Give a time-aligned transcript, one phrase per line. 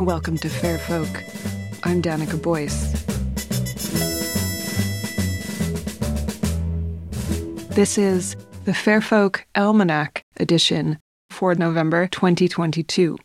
[0.00, 1.22] Welcome to Fair Folk.
[1.84, 2.90] I'm Danica Boyce.
[7.74, 8.34] This is
[8.64, 10.98] the Fair Folk Almanac edition
[11.28, 13.18] for November 2022.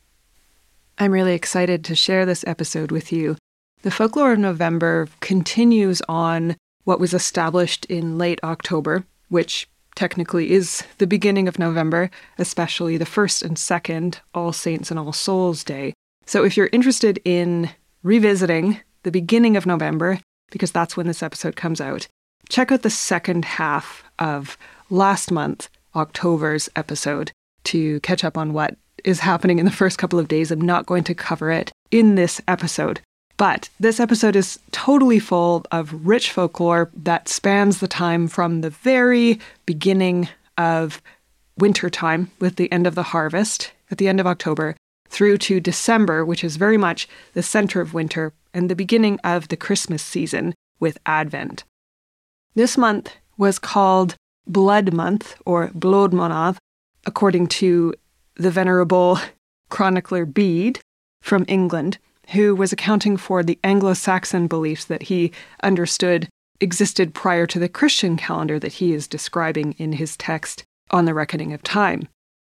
[0.98, 3.38] I'm really excited to share this episode with you.
[3.84, 10.84] The folklore of November continues on what was established in late October, which technically is
[10.98, 15.94] the beginning of November, especially the first and second All Saints and All Souls Day.
[16.26, 17.70] So if you're interested in
[18.04, 20.20] revisiting the beginning of November,
[20.52, 22.08] because that's when this episode comes out,
[22.50, 24.58] check out the second half of
[24.90, 27.32] last month, October's episode,
[27.66, 30.52] to catch up on what is happening in the first couple of days.
[30.52, 33.02] I'm not going to cover it in this episode.
[33.38, 38.70] But this episode is totally full of rich folklore that spans the time from the
[38.70, 41.02] very beginning of
[41.58, 44.76] winter time with the end of the harvest at the end of October
[45.08, 49.48] through to December, which is very much the center of winter and the beginning of
[49.48, 51.64] the Christmas season with Advent.
[52.56, 54.16] This month was called
[54.48, 56.58] Blood Month or Blodmonad,
[57.06, 57.94] according to
[58.36, 59.20] the venerable
[59.70, 60.80] chronicler Bede
[61.22, 61.98] from England,
[62.30, 65.32] who was accounting for the Anglo Saxon beliefs that he
[65.64, 66.30] understood
[66.62, 71.14] existed prior to the Christian calendar that he is describing in his text on the
[71.14, 72.08] reckoning of time.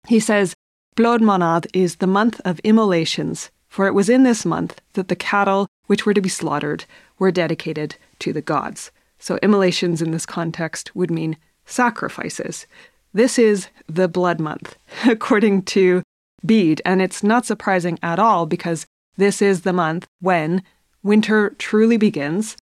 [0.08, 0.54] He says,
[0.98, 5.68] Blodmonad is the month of immolations, for it was in this month that the cattle
[5.86, 6.86] which were to be slaughtered
[7.20, 8.90] were dedicated to the gods.
[9.20, 11.38] So, immolations in this context would mean
[11.68, 12.66] sacrifices.
[13.14, 14.76] This is the blood month,
[15.06, 16.02] according to
[16.44, 18.88] Bede, and it's not surprising at all because
[19.18, 20.64] this is the month when
[21.04, 22.58] winter truly begins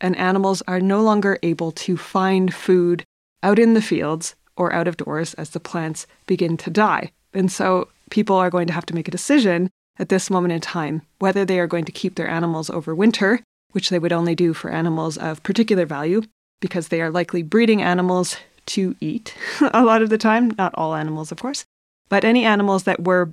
[0.00, 3.04] and animals are no longer able to find food
[3.44, 7.12] out in the fields or out of doors as the plants begin to die.
[7.36, 10.60] And so people are going to have to make a decision at this moment in
[10.60, 13.40] time whether they are going to keep their animals over winter,
[13.72, 16.22] which they would only do for animals of particular value
[16.60, 18.36] because they are likely breeding animals
[18.66, 19.34] to eat
[19.72, 21.64] a lot of the time, not all animals, of course,
[22.08, 23.32] but any animals that were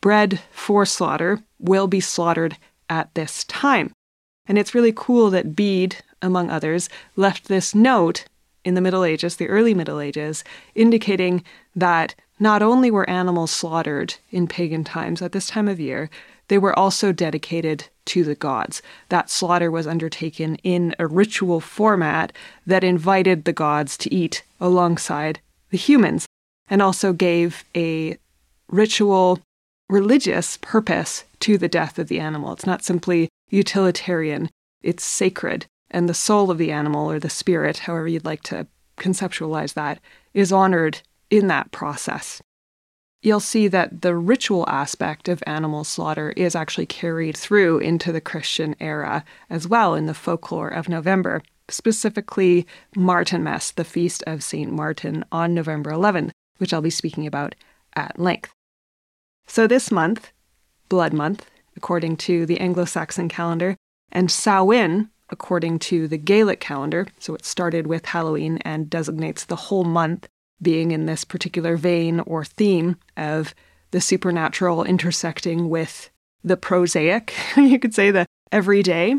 [0.00, 2.56] bred for slaughter will be slaughtered
[2.88, 3.92] at this time.
[4.46, 8.24] And it's really cool that Bede, among others, left this note
[8.64, 10.44] in the Middle Ages, the early Middle Ages,
[10.74, 11.44] indicating
[11.74, 16.10] that not only were animals slaughtered in pagan times at this time of year,
[16.48, 18.82] they were also dedicated to the gods.
[19.10, 22.32] That slaughter was undertaken in a ritual format
[22.66, 25.38] that invited the gods to eat alongside
[25.70, 26.26] the humans
[26.68, 28.16] and also gave a
[28.68, 29.38] ritual
[29.88, 32.52] religious purpose to the death of the animal.
[32.52, 34.48] It's not simply utilitarian,
[34.82, 35.66] it's sacred.
[35.90, 39.98] And the soul of the animal, or the spirit, however you'd like to conceptualize that,
[40.32, 42.42] is honored in that process.
[43.22, 48.20] You'll see that the ritual aspect of animal slaughter is actually carried through into the
[48.20, 54.72] Christian era as well in the folklore of November, specifically Martinmas, the feast of St.
[54.72, 57.54] Martin on November 11th, which I'll be speaking about
[57.94, 58.52] at length.
[59.46, 60.32] So this month,
[60.88, 63.76] Blood Month, according to the Anglo Saxon calendar,
[64.10, 69.56] and Samhain, according to the Gaelic calendar, so it started with Halloween and designates the
[69.56, 70.26] whole month
[70.62, 73.54] being in this particular vein or theme of
[73.90, 76.10] the supernatural intersecting with
[76.44, 79.14] the prosaic, you could say the everyday,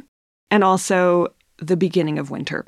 [0.50, 2.66] and also the beginning of winter.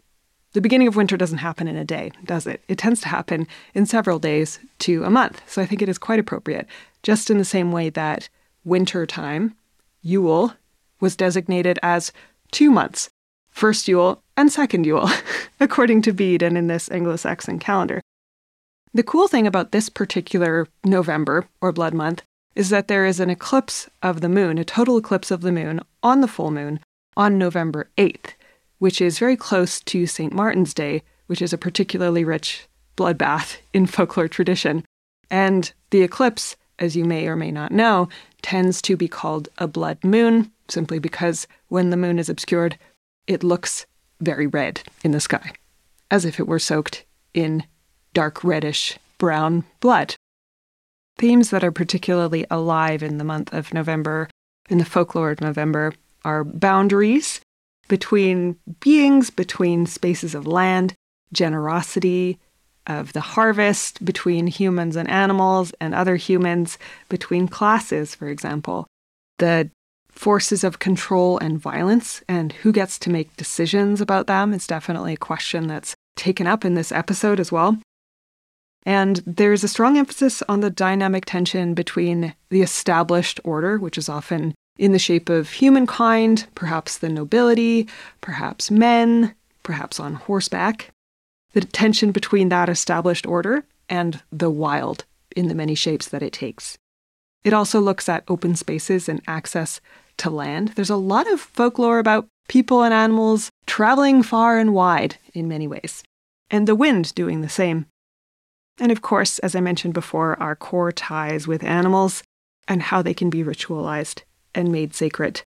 [0.53, 2.61] The beginning of winter doesn't happen in a day, does it?
[2.67, 5.41] It tends to happen in several days to a month.
[5.47, 6.67] So I think it is quite appropriate
[7.01, 8.29] just in the same way that
[8.63, 9.55] winter time,
[10.01, 10.53] Yule,
[10.99, 12.11] was designated as
[12.51, 13.09] two months
[13.49, 15.09] first Yule and second Yule,
[15.59, 18.01] according to Bede and in this Anglo Saxon calendar.
[18.93, 22.21] The cool thing about this particular November or blood month
[22.55, 25.79] is that there is an eclipse of the moon, a total eclipse of the moon
[26.03, 26.79] on the full moon
[27.17, 28.33] on November 8th,
[28.77, 30.33] which is very close to St.
[30.33, 34.85] Martin's Day, which is a particularly rich bloodbath in folklore tradition.
[35.31, 38.09] And the eclipse as you may or may not know,
[38.41, 42.77] tends to be called a blood moon, simply because when the moon is obscured,
[43.27, 43.85] it looks
[44.19, 45.53] very red in the sky,
[46.09, 47.63] as if it were soaked in
[48.13, 50.15] dark reddish brown blood.
[51.17, 54.29] Themes that are particularly alive in the month of November,
[54.69, 55.93] in the folklore of November,
[56.25, 57.41] are boundaries
[57.87, 60.93] between beings, between spaces of land,
[61.31, 62.39] generosity,
[62.87, 66.77] of the harvest between humans and animals and other humans,
[67.09, 68.87] between classes, for example,
[69.39, 69.69] the
[70.09, 75.13] forces of control and violence and who gets to make decisions about them is definitely
[75.13, 77.77] a question that's taken up in this episode as well.
[78.85, 84.09] And there's a strong emphasis on the dynamic tension between the established order, which is
[84.09, 87.87] often in the shape of humankind, perhaps the nobility,
[88.21, 90.89] perhaps men, perhaps on horseback.
[91.53, 96.33] The tension between that established order and the wild in the many shapes that it
[96.33, 96.77] takes.
[97.43, 99.79] It also looks at open spaces and access
[100.17, 100.69] to land.
[100.69, 105.67] There's a lot of folklore about people and animals traveling far and wide in many
[105.67, 106.03] ways,
[106.49, 107.85] and the wind doing the same.
[108.79, 112.23] And of course, as I mentioned before, our core ties with animals
[112.67, 114.23] and how they can be ritualized
[114.55, 115.41] and made sacred.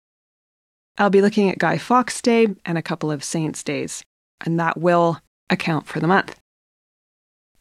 [0.98, 4.02] I'll be looking at Guy Fawkes Day and a couple of Saints' Days,
[4.44, 6.38] and that will account for the month.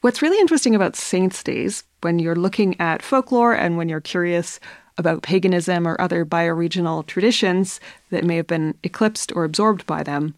[0.01, 4.60] What's really interesting about Saints' Days, when you're looking at folklore and when you're curious
[4.98, 7.80] about paganism or other bioregional traditions
[8.12, 10.36] that may have been eclipsed or absorbed by them,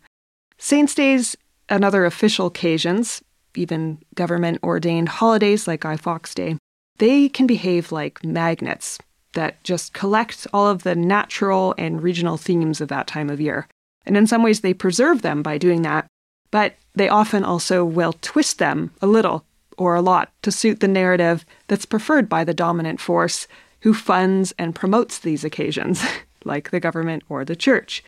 [0.57, 1.35] Saints' Days
[1.67, 3.21] and other official occasions,
[3.57, 6.57] even government ordained holidays like Guy Fawkes Day,
[6.97, 8.97] they can behave like magnets
[9.33, 13.67] that just collect all of the natural and regional themes of that time of year.
[14.05, 16.07] And in some ways, they preserve them by doing that,
[16.51, 19.45] but they often also will twist them a little
[19.77, 23.47] or a lot to suit the narrative that's preferred by the dominant force
[23.81, 26.03] who funds and promotes these occasions,
[26.45, 28.03] like the government or the church.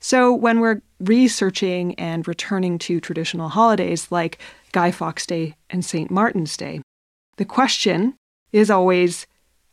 [0.00, 4.38] So, when we're researching and returning to traditional holidays like
[4.72, 6.10] Guy Fawkes Day and St.
[6.10, 6.80] Martin's Day,
[7.36, 8.14] the question
[8.52, 9.26] is always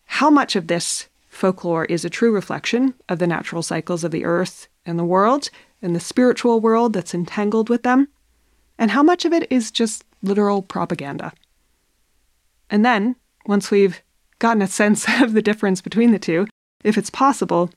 [0.06, 4.26] how much of this folklore is a true reflection of the natural cycles of the
[4.26, 5.50] earth and the world
[5.82, 8.10] and the spiritual world that's entangled with them,
[8.78, 11.32] and how much of it is just literal propaganda.
[12.70, 14.02] And then, once we've
[14.40, 16.48] gotten a sense of the difference between the two,
[16.84, 17.70] if it's possible,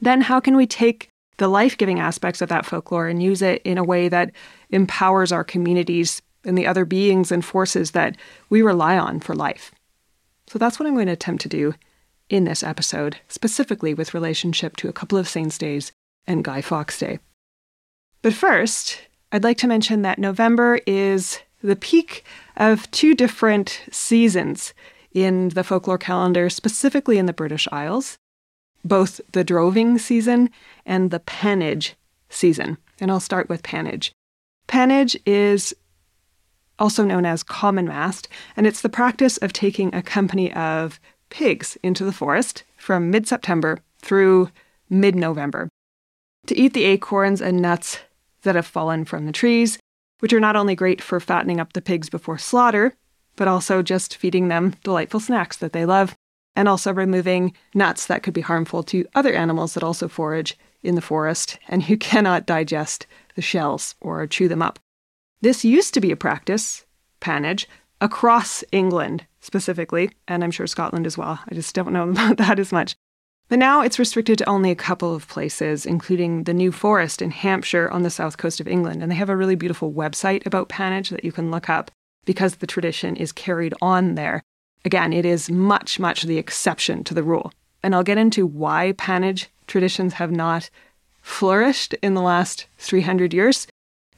[0.00, 1.08] then how can we take
[1.38, 4.32] the life giving aspects of that folklore and use it in a way that
[4.70, 8.16] empowers our communities and the other beings and forces that
[8.48, 9.72] we rely on for life?
[10.46, 11.74] So that's what I'm going to attempt to do
[12.28, 15.92] in this episode, specifically with relationship to a couple of saints' days
[16.26, 17.18] and Guy Fawkes Day.
[18.22, 19.00] But first,
[19.32, 22.24] I'd like to mention that November is the peak
[22.56, 24.72] of two different seasons
[25.12, 28.18] in the folklore calendar, specifically in the British Isles,
[28.84, 30.50] both the droving season
[30.84, 31.94] and the pannage
[32.28, 32.78] season.
[33.00, 34.12] And I'll start with pannage.
[34.66, 35.74] Pannage is
[36.78, 41.00] also known as common mast, and it's the practice of taking a company of
[41.30, 44.50] pigs into the forest from mid September through
[44.88, 45.68] mid November
[46.46, 48.00] to eat the acorns and nuts
[48.42, 49.78] that have fallen from the trees
[50.20, 52.94] which are not only great for fattening up the pigs before slaughter,
[53.36, 56.14] but also just feeding them delightful snacks that they love,
[56.54, 60.94] and also removing nuts that could be harmful to other animals that also forage in
[60.94, 64.78] the forest and who cannot digest the shells or chew them up.
[65.40, 66.84] This used to be a practice,
[67.20, 67.68] pannage,
[68.00, 71.38] across England specifically, and I'm sure Scotland as well.
[71.48, 72.96] I just don't know about that as much.
[73.48, 77.30] But now it's restricted to only a couple of places, including the New Forest in
[77.30, 79.02] Hampshire on the south coast of England.
[79.02, 81.92] And they have a really beautiful website about pannage that you can look up
[82.24, 84.42] because the tradition is carried on there.
[84.84, 87.52] Again, it is much, much the exception to the rule.
[87.84, 90.68] And I'll get into why pannage traditions have not
[91.22, 93.68] flourished in the last 300 years.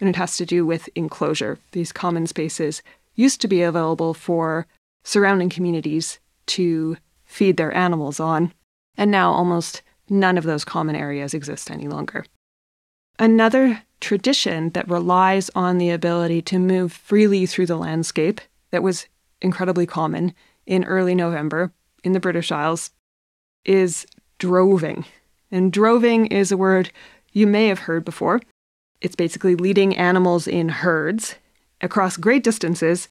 [0.01, 1.59] And it has to do with enclosure.
[1.73, 2.83] These common spaces
[3.15, 4.67] used to be available for
[5.03, 8.53] surrounding communities to feed their animals on
[8.97, 12.25] and now almost none of those common areas exist any longer.
[13.19, 18.41] Another tradition that relies on the ability to move freely through the landscape
[18.71, 19.07] that was
[19.41, 20.35] incredibly common
[20.67, 21.73] in early November
[22.05, 22.91] in the British Isles
[23.65, 24.07] is
[24.39, 25.05] droving.
[25.51, 26.91] And droving is a word
[27.33, 28.41] you may have heard before.
[29.01, 31.37] It's basically leading animals in herds
[31.81, 33.09] across great distances,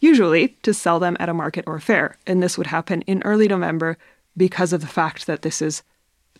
[0.00, 2.16] usually to sell them at a market or fair.
[2.26, 3.98] And this would happen in early November
[4.36, 5.82] because of the fact that this is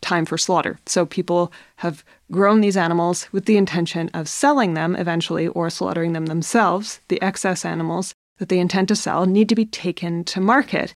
[0.01, 0.79] time for slaughter.
[0.87, 6.13] So people have grown these animals with the intention of selling them eventually or slaughtering
[6.13, 7.01] them themselves.
[7.09, 10.95] The excess animals that they intend to sell need to be taken to market.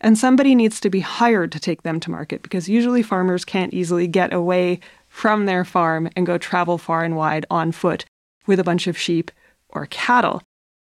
[0.00, 3.72] And somebody needs to be hired to take them to market because usually farmers can't
[3.72, 4.80] easily get away
[5.14, 8.04] from their farm and go travel far and wide on foot
[8.48, 9.30] with a bunch of sheep
[9.68, 10.42] or cattle.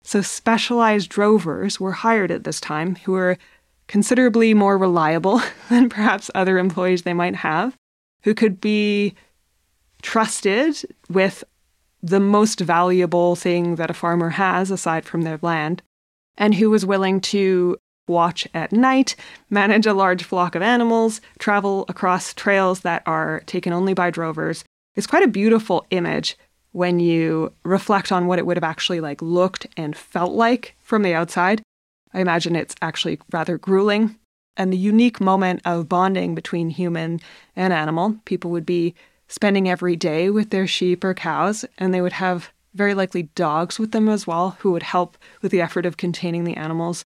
[0.03, 3.37] So specialized drovers were hired at this time who were
[3.87, 7.77] considerably more reliable than perhaps other employees they might have,
[8.23, 9.15] who could be
[10.01, 10.75] trusted
[11.09, 11.45] with
[12.03, 15.81] the most valuable thing that a farmer has aside from their land,
[16.35, 17.77] and who was willing to
[18.09, 19.15] watch at night,
[19.49, 24.65] manage a large flock of animals, travel across trails that are taken only by drovers.
[24.95, 26.37] It's quite a beautiful image
[26.71, 31.03] when you reflect on what it would have actually like looked and felt like from
[31.03, 31.61] the outside.
[32.13, 34.17] I imagine it's actually rather grueling
[34.57, 37.21] and the unique moment of bonding between human
[37.55, 38.17] and animal.
[38.25, 38.93] People would be
[39.27, 43.79] spending every day with their sheep or cows, and they would have very likely dogs
[43.79, 47.03] with them as well, who would help with the effort of containing the animals.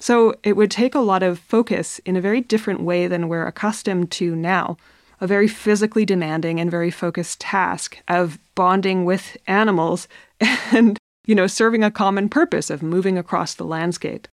[0.00, 3.46] So it would take a lot of focus in a very different way than we're
[3.46, 4.76] accustomed to now.
[5.20, 10.06] A very physically demanding and very focused task of bonding with animals
[10.72, 14.28] and, you know, serving a common purpose of moving across the landscape.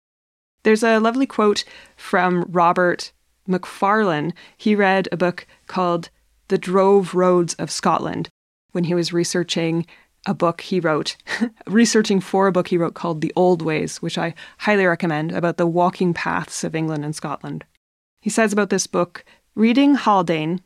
[0.64, 1.64] There's a lovely quote
[1.96, 3.14] from Robert
[3.48, 4.34] Macfarlane.
[4.58, 6.10] He read a book called
[6.50, 8.30] The Drove Roads of Scotland
[8.72, 9.86] when he was researching
[10.26, 11.16] a book he wrote,
[11.68, 15.58] researching for a book he wrote called The Old Ways, which I highly recommend, about
[15.58, 17.66] the walking paths of England and Scotland.
[18.22, 19.26] He says about this book
[19.56, 20.62] Reading Haldane,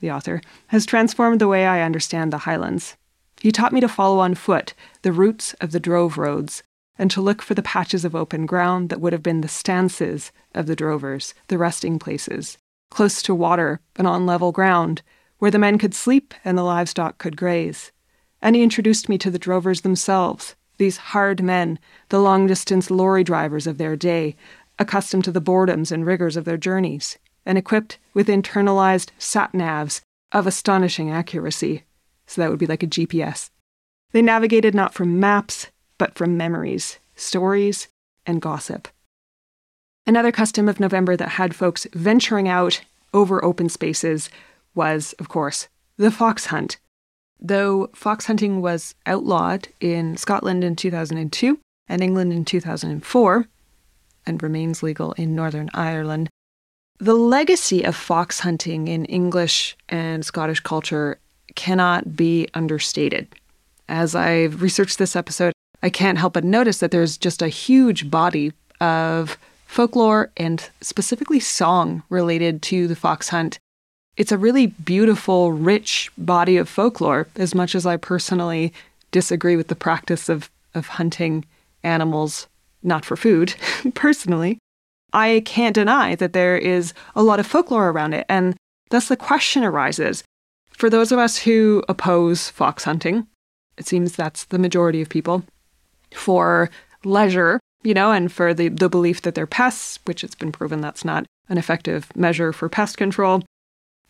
[0.00, 2.96] the author, has transformed the way I understand the Highlands.
[3.40, 6.62] He taught me to follow on foot the routes of the drove roads
[6.98, 10.30] and to look for the patches of open ground that would have been the stances
[10.54, 12.58] of the drovers, the resting places,
[12.90, 15.00] close to water and on level ground,
[15.38, 17.92] where the men could sleep and the livestock could graze
[18.42, 21.78] and he introduced me to the drovers themselves, these hard men,
[22.08, 24.34] the long distance lorry drivers of their day,
[24.78, 30.00] accustomed to the boredoms and rigors of their journeys, and equipped with internalized sat navs
[30.32, 31.84] of astonishing accuracy.
[32.26, 33.50] So that would be like a GPS.
[34.12, 35.68] They navigated not from maps,
[35.98, 37.88] but from memories, stories,
[38.24, 38.88] and gossip.
[40.06, 42.80] Another custom of November that had folks venturing out
[43.12, 44.30] over open spaces
[44.74, 46.78] was, of course, the fox hunt,
[47.40, 53.46] Though fox hunting was outlawed in Scotland in 2002 and England in 2004,
[54.26, 56.28] and remains legal in Northern Ireland,
[56.98, 61.18] the legacy of fox hunting in English and Scottish culture
[61.54, 63.26] cannot be understated.
[63.88, 68.10] As I've researched this episode, I can't help but notice that there's just a huge
[68.10, 73.58] body of folklore and specifically song related to the fox hunt
[74.16, 78.72] it's a really beautiful, rich body of folklore, as much as I personally
[79.10, 81.44] disagree with the practice of, of hunting
[81.82, 82.46] animals
[82.82, 83.54] not for food,
[83.94, 84.58] personally.
[85.12, 88.56] I can't deny that there is a lot of folklore around it, and
[88.90, 90.22] thus the question arises
[90.80, 93.26] for those of us who oppose fox hunting,
[93.76, 95.44] it seems that's the majority of people,
[96.14, 96.70] for
[97.04, 100.80] leisure, you know, and for the, the belief that they're pests, which it's been proven
[100.80, 103.42] that's not an effective measure for pest control,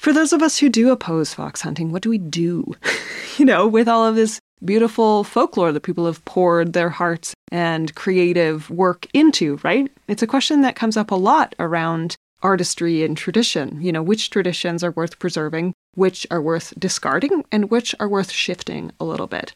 [0.00, 2.74] for those of us who do oppose fox hunting, what do we do?
[3.36, 7.94] you know, with all of this beautiful folklore that people have poured their hearts and
[7.94, 9.92] creative work into, right?
[10.08, 13.78] It's a question that comes up a lot around artistry and tradition.
[13.82, 18.30] You know, which traditions are worth preserving, which are worth discarding, and which are worth
[18.30, 19.54] shifting a little bit.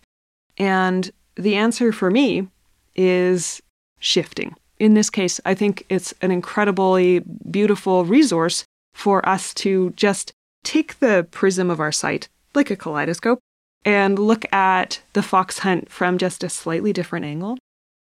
[0.59, 2.49] And the answer for me
[2.95, 3.63] is
[3.99, 4.55] shifting.
[4.79, 7.21] In this case, I think it's an incredibly
[7.51, 10.33] beautiful resource for us to just
[10.63, 13.41] take the prism of our sight, like a kaleidoscope,
[13.85, 17.59] and look at the fox hunt from just a slightly different angle.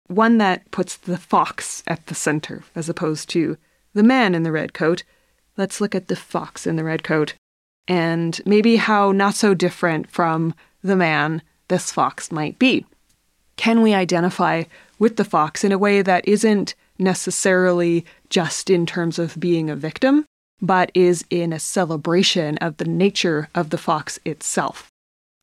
[0.07, 3.57] One that puts the fox at the center as opposed to
[3.93, 5.03] the man in the red coat.
[5.57, 7.35] Let's look at the fox in the red coat
[7.87, 10.53] and maybe how not so different from
[10.83, 12.85] the man this fox might be.
[13.55, 14.63] Can we identify
[14.99, 19.75] with the fox in a way that isn't necessarily just in terms of being a
[19.75, 20.25] victim,
[20.61, 24.89] but is in a celebration of the nature of the fox itself.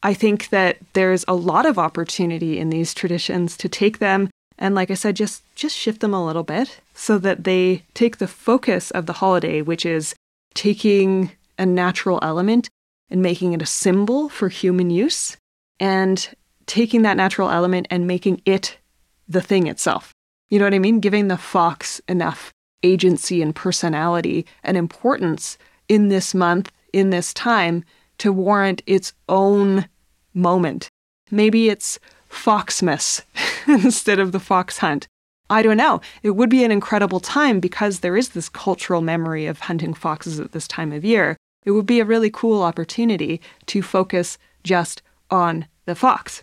[0.02, 4.28] I think that there's a lot of opportunity in these traditions to take them
[4.58, 8.18] and like I said just just shift them a little bit so that they take
[8.18, 10.14] the focus of the holiday which is
[10.54, 12.68] taking a natural element
[13.10, 15.36] and making it a symbol for human use
[15.80, 16.28] and
[16.66, 18.78] taking that natural element and making it
[19.28, 20.12] the thing itself.
[20.50, 21.00] You know what I mean?
[21.00, 22.52] Giving the fox enough
[22.84, 27.84] agency and personality and importance in this month, in this time,
[28.18, 29.88] to warrant its own
[30.34, 30.88] moment.
[31.30, 31.98] Maybe it's
[32.30, 33.22] Foxmas
[33.66, 35.08] instead of the fox hunt.
[35.50, 36.00] I don't know.
[36.22, 40.40] It would be an incredible time because there is this cultural memory of hunting foxes
[40.40, 41.36] at this time of year.
[41.64, 46.42] It would be a really cool opportunity to focus just on the fox.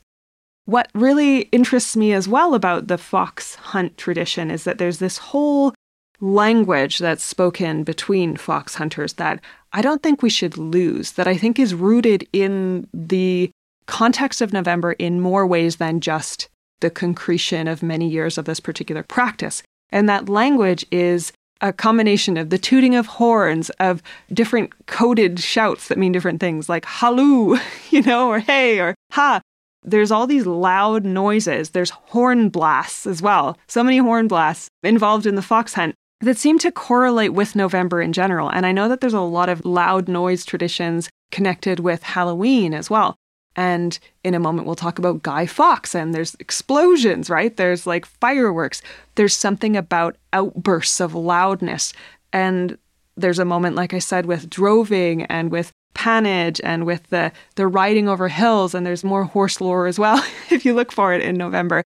[0.66, 5.18] What really interests me as well about the fox hunt tradition is that there's this
[5.18, 5.74] whole
[6.22, 9.42] language that's spoken between fox hunters that
[9.74, 13.52] I don't think we should lose, that I think is rooted in the
[13.88, 16.48] context of November in more ways than just
[16.80, 19.64] the concretion of many years of this particular practice.
[19.92, 24.02] And that language is a combination of the tooting of horns, of
[24.34, 27.60] different coded shouts that mean different things, like halloo,
[27.90, 29.42] you know, or hey, or ha.
[29.84, 31.72] There's all these loud noises.
[31.72, 33.58] There's horn blasts as well.
[33.68, 38.02] So many horn blasts involved in the fox hunt that seem to correlate with November
[38.02, 38.50] in general.
[38.50, 42.90] And I know that there's a lot of loud noise traditions connected with Halloween as
[42.90, 43.16] well.
[43.56, 47.56] And in a moment, we'll talk about Guy Fawkes, and there's explosions, right?
[47.56, 48.82] There's like fireworks.
[49.16, 51.92] There's something about outbursts of loudness.
[52.32, 52.78] And
[53.18, 57.68] there's a moment, like I said, with droving and with pannage and with the, the
[57.68, 58.74] riding over hills.
[58.74, 61.84] And there's more horse lore as well, if you look for it in November.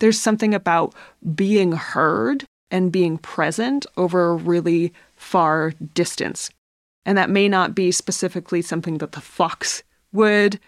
[0.00, 0.94] There's something about
[1.34, 6.50] being heard and being present over a really far distance.
[7.04, 9.82] And that may not be specifically something that the fox
[10.12, 10.58] would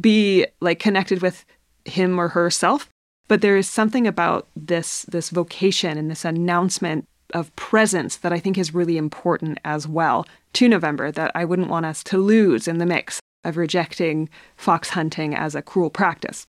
[0.00, 1.44] be like connected with
[1.84, 2.88] him or herself,
[3.28, 8.38] but there is something about this this vocation and this announcement of presence that I
[8.38, 12.68] think is really important as well to November that I wouldn't want us to lose
[12.68, 16.46] in the mix of rejecting fox hunting as a cruel practice.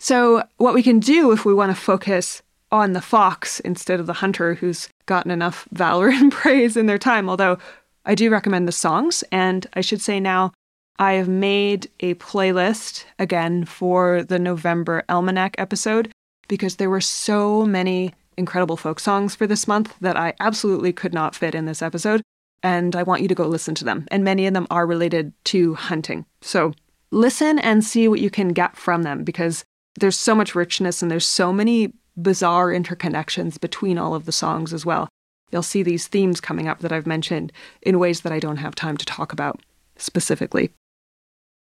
[0.00, 4.06] So, what we can do if we want to focus on the fox instead of
[4.06, 7.58] the hunter who's gotten enough valor and praise in their time, although
[8.04, 9.22] I do recommend the songs.
[9.30, 10.52] And I should say now,
[10.98, 16.12] I have made a playlist again for the November Almanac episode
[16.48, 21.14] because there were so many incredible folk songs for this month that I absolutely could
[21.14, 22.22] not fit in this episode.
[22.62, 24.06] And I want you to go listen to them.
[24.10, 26.24] And many of them are related to hunting.
[26.40, 26.72] So
[27.10, 29.64] listen and see what you can get from them because
[29.98, 34.72] there's so much richness and there's so many bizarre interconnections between all of the songs
[34.72, 35.08] as well.
[35.50, 37.52] You'll see these themes coming up that I've mentioned
[37.82, 39.60] in ways that I don't have time to talk about
[39.96, 40.70] specifically.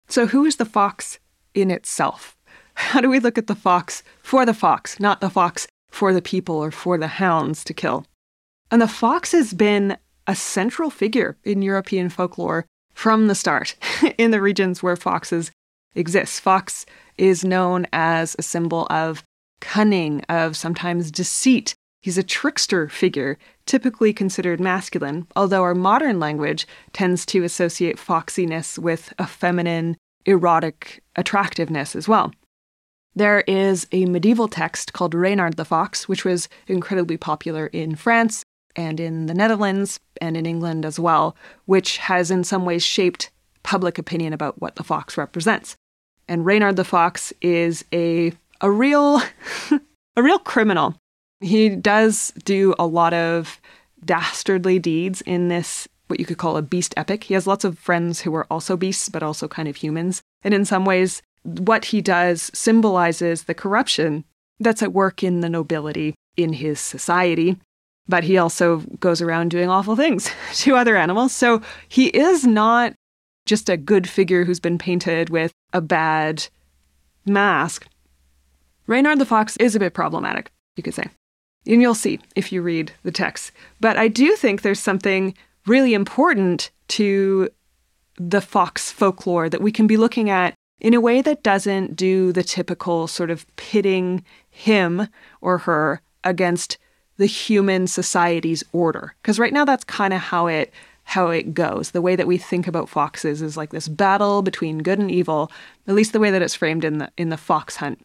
[0.08, 1.20] So, who is the fox
[1.54, 2.38] in itself?
[2.74, 6.22] How do we look at the fox for the fox, not the fox for the
[6.22, 8.06] people or for the hounds to kill?
[8.72, 13.76] And the fox has been a central figure in European folklore from the start
[14.18, 15.52] in the regions where foxes
[15.96, 16.42] exist.
[16.42, 16.86] Fox
[17.18, 19.24] is known as a symbol of
[19.60, 21.76] cunning, of sometimes deceit.
[22.02, 28.80] He's a trickster figure, typically considered masculine, although our modern language tends to associate foxiness
[28.80, 32.32] with a feminine, erotic attractiveness as well.
[33.16, 38.44] There is a medieval text called Reynard the Fox, which was incredibly popular in France
[38.76, 43.32] and in the Netherlands and in England as well, which has in some ways shaped
[43.64, 45.76] public opinion about what the fox represents.
[46.28, 48.32] And Reynard the Fox is a
[48.62, 49.22] a real
[50.16, 50.96] a real criminal.
[51.42, 53.62] He does do a lot of
[54.04, 57.26] dastardly deeds in this what you could call a beast epic.
[57.26, 60.22] He has lots of friends who are also beasts but also kind of humans.
[60.44, 64.26] And in some ways what he does symbolizes the corruption
[64.60, 67.58] that's at work in the nobility in his society.
[68.08, 71.32] But he also goes around doing awful things to other animals.
[71.32, 72.94] So he is not
[73.46, 76.48] just a good figure who's been painted with a bad
[77.26, 77.88] mask.
[78.90, 81.06] Reynard the Fox is a bit problematic, you could say.
[81.68, 83.52] And you'll see if you read the text.
[83.80, 85.36] But I do think there's something
[85.68, 87.50] really important to
[88.18, 92.32] the fox folklore that we can be looking at in a way that doesn't do
[92.32, 95.08] the typical sort of pitting him
[95.40, 96.80] or her against
[97.18, 99.14] the human society's order.
[99.22, 100.74] Because right now that's kind of how it
[101.04, 101.92] how it goes.
[101.92, 105.52] The way that we think about foxes is like this battle between good and evil,
[105.88, 108.04] at least the way that it's framed in the in the fox hunt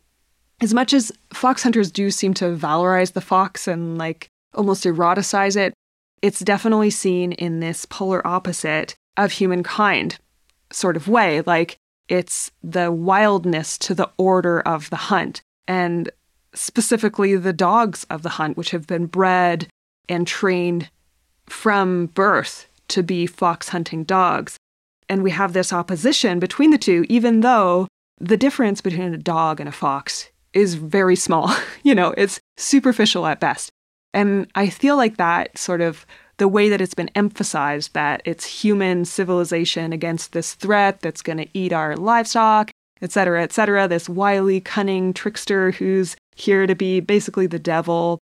[0.60, 5.56] as much as fox hunters do seem to valorize the fox and like almost eroticize
[5.56, 5.74] it,
[6.22, 10.18] it's definitely seen in this polar opposite of humankind
[10.72, 11.42] sort of way.
[11.42, 11.76] Like
[12.08, 16.10] it's the wildness to the order of the hunt, and
[16.54, 19.66] specifically the dogs of the hunt, which have been bred
[20.08, 20.90] and trained
[21.46, 24.56] from birth to be fox hunting dogs.
[25.08, 27.88] And we have this opposition between the two, even though
[28.18, 31.54] the difference between a dog and a fox is very small.
[31.82, 33.70] you know, it's superficial at best.
[34.12, 38.44] And I feel like that sort of the way that it's been emphasized that it's
[38.44, 42.70] human civilization against this threat that's going to eat our livestock,
[43.02, 48.18] et cetera, et cetera, this wily, cunning trickster who's here to be basically the devil.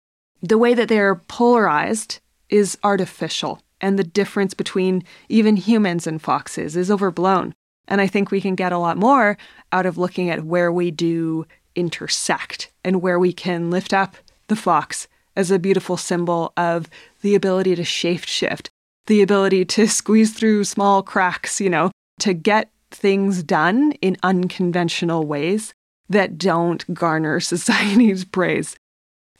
[0.40, 6.76] The way that they're polarized is artificial, and the difference between even humans and foxes
[6.76, 7.54] is overblown.
[7.88, 9.36] And I think we can get a lot more
[9.72, 14.16] out of looking at where we do intersect and where we can lift up
[14.48, 16.88] the fox as a beautiful symbol of
[17.20, 18.70] the ability to shape shift,
[19.06, 25.24] the ability to squeeze through small cracks, you know, to get things done in unconventional
[25.24, 25.74] ways
[26.08, 28.76] that don't garner society's praise.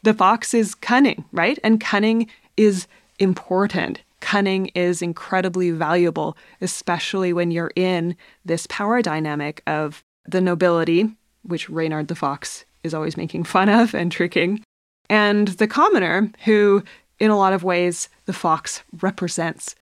[0.02, 1.58] The fox is cunning, right?
[1.64, 2.86] And cunning is
[3.18, 4.02] important.
[4.20, 11.68] Cunning is incredibly valuable, especially when you're in this power dynamic of the nobility which
[11.68, 14.62] Reynard the Fox is always making fun of and tricking,
[15.08, 16.82] and the commoner, who
[17.18, 19.74] in a lot of ways, the fox represents.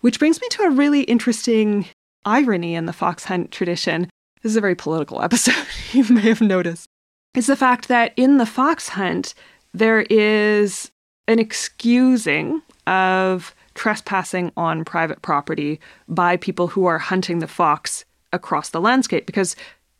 [0.00, 1.86] Which brings me to a really interesting
[2.24, 4.08] irony in the fox hunt tradition.
[4.42, 6.86] This is a very political episode, you may have noticed.
[7.34, 9.34] Is the fact that in the fox hunt,
[9.74, 10.90] there is
[11.26, 18.70] an excusing of trespassing on private property by people who are hunting the fox across
[18.70, 19.26] the landscape.
[19.26, 19.54] Because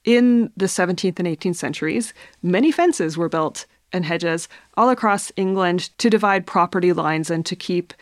[0.09, 5.91] in the 17th and 18th centuries, many fences were built and hedges all across England
[5.99, 7.93] to divide property lines and to keep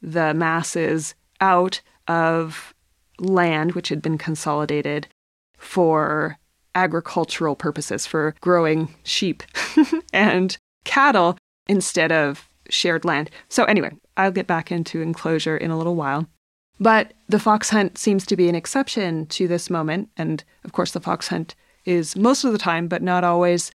[0.00, 2.72] the masses out of
[3.18, 5.06] land which had been consolidated
[5.58, 6.38] for
[6.74, 9.42] agricultural purposes, for growing sheep
[10.14, 13.30] and cattle instead of shared land.
[13.50, 16.26] So, anyway, I'll get back into enclosure in a little while.
[16.80, 20.08] But the fox hunt seems to be an exception to this moment.
[20.16, 23.70] And of course, the fox hunt is most of the time, but not always,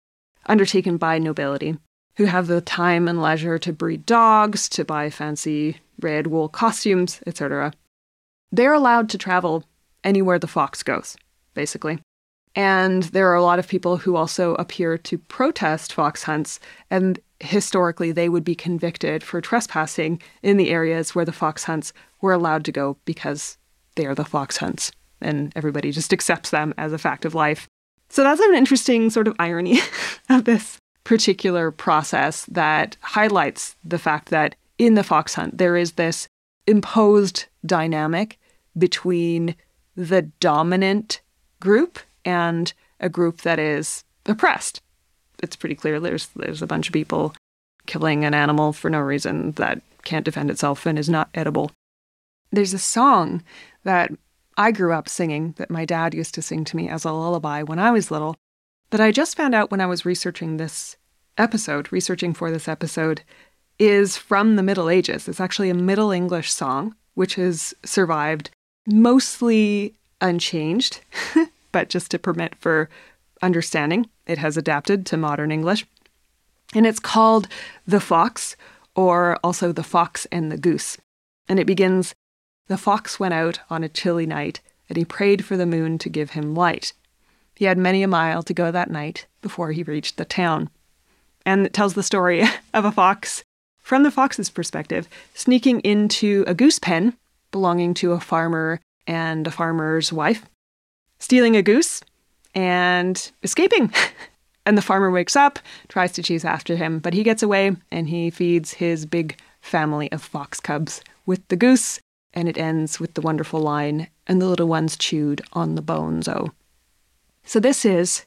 [0.48, 1.78] undertaken by nobility
[2.18, 7.22] who have the time and leisure to breed dogs, to buy fancy red wool costumes,
[7.28, 7.74] etc.
[8.52, 9.64] They're allowed to travel
[10.04, 11.18] anywhere the fox goes,
[11.54, 12.00] basically.
[12.56, 17.20] And there are a lot of people who also appear to protest fox hunts, and
[17.42, 21.92] historically they would be convicted for trespassing in the areas where the fox hunts
[22.26, 23.58] were allowed to go because
[23.96, 27.68] they are the fox hunts, and everybody just accepts them as a fact of life.
[28.10, 29.80] So that's an interesting sort of irony
[30.30, 35.94] of this particular process that highlights the fact that in the fox hunt, there is
[35.94, 36.28] this
[36.68, 38.40] imposed dynamic
[38.78, 39.56] between
[39.96, 41.22] the dominant
[41.60, 44.82] group and a group that is oppressed.
[45.44, 47.34] It's pretty clear there's there's a bunch of people
[47.86, 51.72] killing an animal for no reason that can't defend itself and is not edible.
[52.52, 53.44] There's a song
[53.84, 54.12] that
[54.58, 57.64] I grew up singing that my dad used to sing to me as a lullaby
[57.64, 58.36] when I was little
[58.92, 60.96] that I just found out when I was researching this
[61.38, 63.24] episode, researching for this episode,
[63.78, 65.28] is from the Middle Ages.
[65.28, 68.52] It's actually a Middle English song, which has survived
[68.88, 71.02] mostly unchanged,
[71.72, 72.90] but just to permit for
[73.42, 75.86] understanding, it has adapted to modern English.
[76.74, 77.48] And it's called
[77.86, 78.56] The Fox,
[78.96, 80.98] or also The Fox and the Goose.
[81.50, 82.16] And it begins
[82.68, 86.10] The fox went out on a chilly night, and he prayed for the moon to
[86.10, 86.94] give him light.
[87.56, 90.70] He had many a mile to go that night before he reached the town.
[91.46, 93.44] And it tells the story of a fox,
[93.82, 97.16] from the fox's perspective, sneaking into a goose pen
[97.52, 100.46] belonging to a farmer and a farmer's wife,
[101.20, 102.02] stealing a goose
[102.54, 103.94] and escaping.
[104.66, 108.10] and the farmer wakes up, tries to chase after him, but he gets away and
[108.10, 112.00] he feeds his big family of fox cubs with the goose.
[112.36, 116.28] And it ends with the wonderful line, and the little ones chewed on the bones,
[116.28, 116.52] oh.
[117.44, 118.26] So this is,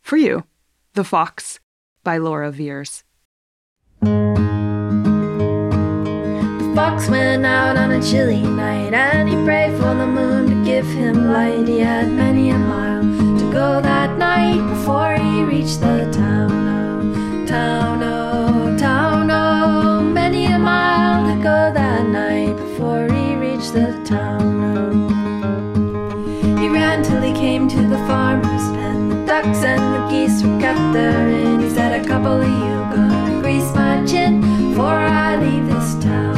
[0.00, 0.44] for you,
[0.94, 1.60] The Fox
[2.02, 3.02] by Laura Veirs.
[6.72, 10.64] The fox went out on a chilly night and he prayed for the moon to
[10.64, 11.68] give him light.
[11.68, 16.50] He had many a mile to go that night before he reached the town.
[16.50, 21.72] Oh, town, oh, town, oh, many a mile to go
[23.70, 25.08] the town.
[26.58, 29.08] He ran till he came to the farmer's pen.
[29.08, 32.74] The ducks and the geese were kept there, and he said, A couple of you
[32.96, 36.34] gonna grease my chin before I leave this town.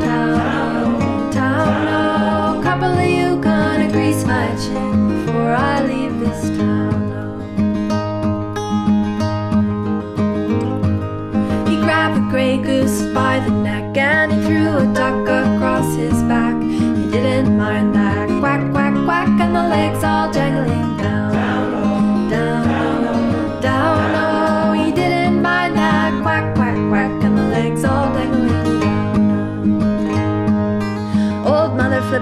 [0.00, 7.00] Town, town, oh, couple of you gonna grease my chin before I leave this town.
[11.66, 13.59] He grabbed gray goose by the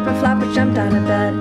[0.08, 1.34] Mother Flipper Flopper jumped out of bed.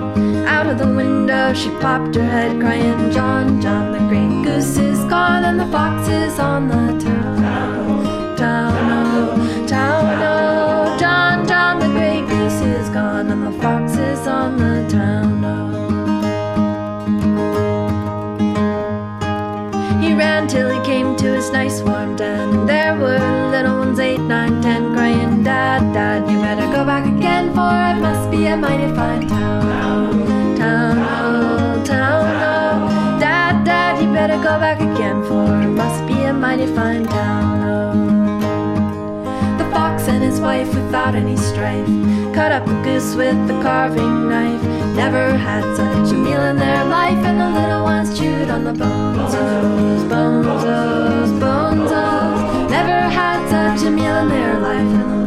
[0.46, 4.98] Out of the window she popped her head, crying, John, John, the great goose is
[5.04, 8.36] gone, and the fox is on the town.
[8.36, 14.26] Town, oh, town, oh, John, John, the great goose is gone, and the fox is
[14.26, 15.42] on the town.
[15.42, 15.68] Oh.
[20.02, 23.98] He ran till he came to his nice warm den, and there were little ones,
[23.98, 28.17] eight, nine, ten, crying, Dad, Dad, you better go back again, for it must
[28.48, 30.56] a mighty fine town.
[30.56, 36.14] Town, oh, town, oh, Dad, Dad, you better go back again, for it must be
[36.24, 37.68] a mighty fine town.
[37.68, 39.58] Oh.
[39.58, 41.86] The fox and his wife, without any strife,
[42.34, 44.62] cut up the goose with the carving knife.
[44.96, 48.72] Never had such a meal in their life, and the little ones chewed on the
[48.72, 49.34] bones.
[50.08, 52.66] Bones, bones, oh.
[52.70, 55.17] Never had such a meal in their life.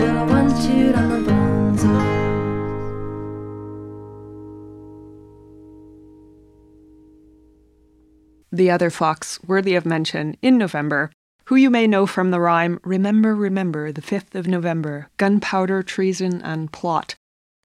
[8.62, 11.10] The other fox worthy of mention in November,
[11.46, 16.44] who you may know from the rhyme Remember, Remember, the 5th of November, gunpowder, treason,
[16.44, 17.16] and plot,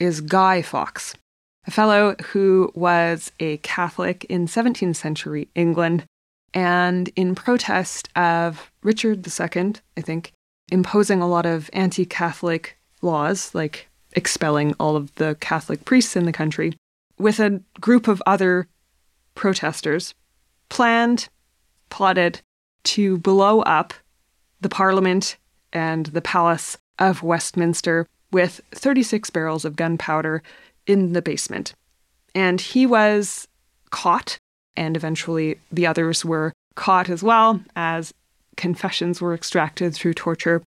[0.00, 1.14] is Guy Fawkes,
[1.66, 6.04] a fellow who was a Catholic in 17th century England
[6.54, 10.32] and in protest of Richard II, I think,
[10.72, 16.24] imposing a lot of anti Catholic laws, like expelling all of the Catholic priests in
[16.24, 16.72] the country,
[17.18, 18.66] with a group of other
[19.34, 20.14] protesters,
[20.68, 21.28] planned,
[21.90, 22.40] plotted
[22.84, 23.94] to blow up
[24.60, 25.36] the Parliament
[25.72, 30.42] and the Palace of Westminster with 36 barrels of gunpowder
[30.86, 31.74] in the basement.
[32.34, 33.46] And he was
[33.90, 34.38] caught,
[34.76, 38.12] and eventually the others were caught as well, as
[38.56, 40.62] confessions were extracted through torture.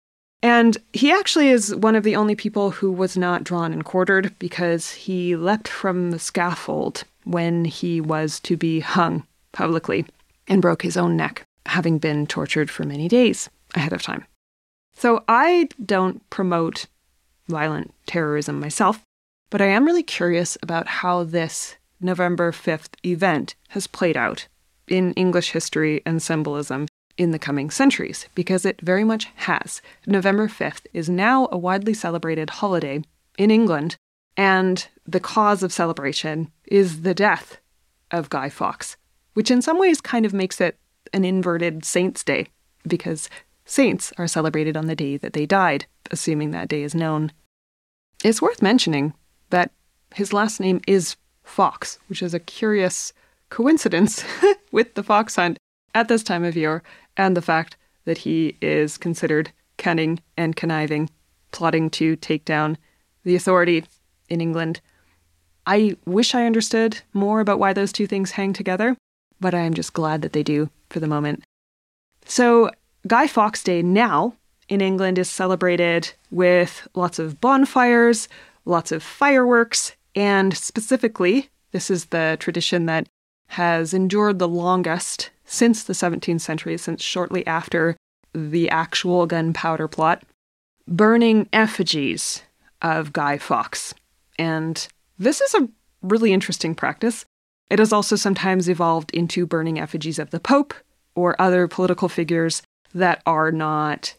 [0.43, 4.35] And he actually is one of the only people who was not drawn and quartered
[4.39, 10.05] because he leapt from the scaffold when he was to be hung publicly
[10.47, 14.27] and broke his own neck, having been tortured for many days ahead of time.
[14.95, 16.87] So I don't promote
[17.49, 19.03] violent terrorism myself,
[19.51, 24.47] but I am really curious about how this November 5th event has played out
[24.89, 26.87] in English history and symbolism
[27.17, 29.81] in the coming centuries, because it very much has.
[30.07, 33.03] November 5th is now a widely celebrated holiday
[33.39, 33.97] in England,
[34.37, 37.59] and the cause of celebration is the death
[38.11, 38.97] of Guy Fawkes,
[39.35, 40.79] which in some ways kind of makes it
[41.13, 42.49] an inverted Saints' Day,
[42.87, 43.29] because
[43.65, 47.33] saints are celebrated on the day that they died, assuming that day is known.
[48.25, 49.15] It's worth mentioning
[49.51, 49.71] that
[50.15, 53.13] his last name is Fox, which is a curious
[53.51, 54.25] coincidence
[54.73, 55.59] with the fox hunt
[55.95, 56.83] at this time of year
[57.17, 61.09] and the fact that he is considered cunning and conniving,
[61.53, 62.77] plotting to take down
[63.25, 63.85] the authority
[64.29, 64.81] in England.
[65.67, 68.97] I wish I understood more about why those two things hang together,
[69.45, 71.45] but I am just glad that they do for the moment.
[72.25, 72.71] So,
[73.07, 74.37] Guy Fawkes Day now
[74.71, 78.27] in England is celebrated with lots of bonfires,
[78.65, 83.07] lots of fireworks, and specifically, this is the tradition that
[83.49, 87.99] has endured the longest since the 17th century, since shortly after
[88.33, 90.23] the actual gunpowder plot,
[90.89, 92.43] burning effigies
[92.81, 93.93] of Guy Fawkes.
[94.39, 95.69] And this is a
[96.01, 97.27] really interesting practice.
[97.71, 100.75] It has also sometimes evolved into burning effigies of the Pope
[101.15, 102.63] or other political figures
[102.95, 104.15] that are not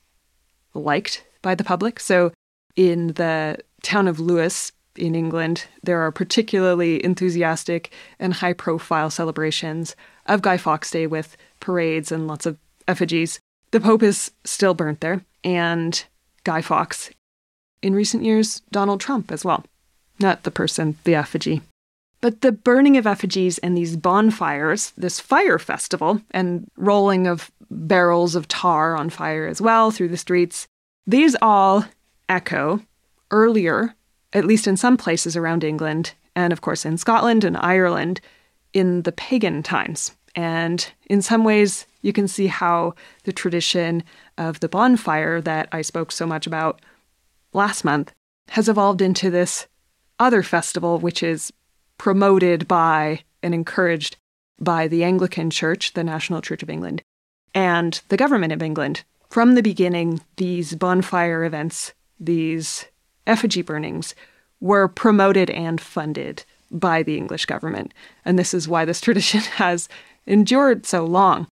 [0.74, 2.00] liked by the public.
[2.00, 2.32] So
[2.76, 9.96] in the town of Lewes in England, there are particularly enthusiastic and high profile celebrations
[10.26, 13.40] of Guy Fawkes Day with parades and lots of effigies.
[13.72, 16.04] The Pope is still burnt there, and
[16.44, 17.12] Guy Fawkes.
[17.82, 19.66] In recent years, Donald Trump as well.
[20.20, 21.62] Not the person, the effigy.
[22.26, 28.34] But the burning of effigies and these bonfires, this fire festival, and rolling of barrels
[28.34, 30.68] of tar on fire as well through the streets,
[31.06, 31.86] these all
[32.28, 32.82] echo
[33.30, 33.94] earlier,
[34.34, 38.22] at least in some places around England, and of course in Scotland and Ireland,
[38.74, 40.16] in the pagan times.
[40.34, 44.04] And in some ways, you can see how the tradition
[44.40, 46.82] of the bonfire that I spoke so much about
[47.54, 48.14] last month
[48.48, 49.68] has evolved into this
[50.18, 51.54] other festival, which is
[51.98, 54.18] promoted by and encouraged
[54.60, 57.02] by the Anglican Church, the National Church of England,
[57.54, 59.04] and the government of England.
[59.30, 62.86] From the beginning, these bonfire events, these
[63.28, 64.16] effigy burnings,
[64.60, 67.94] were promoted and funded by the English government.
[68.24, 69.90] And this is why this tradition has
[70.26, 71.48] endured so long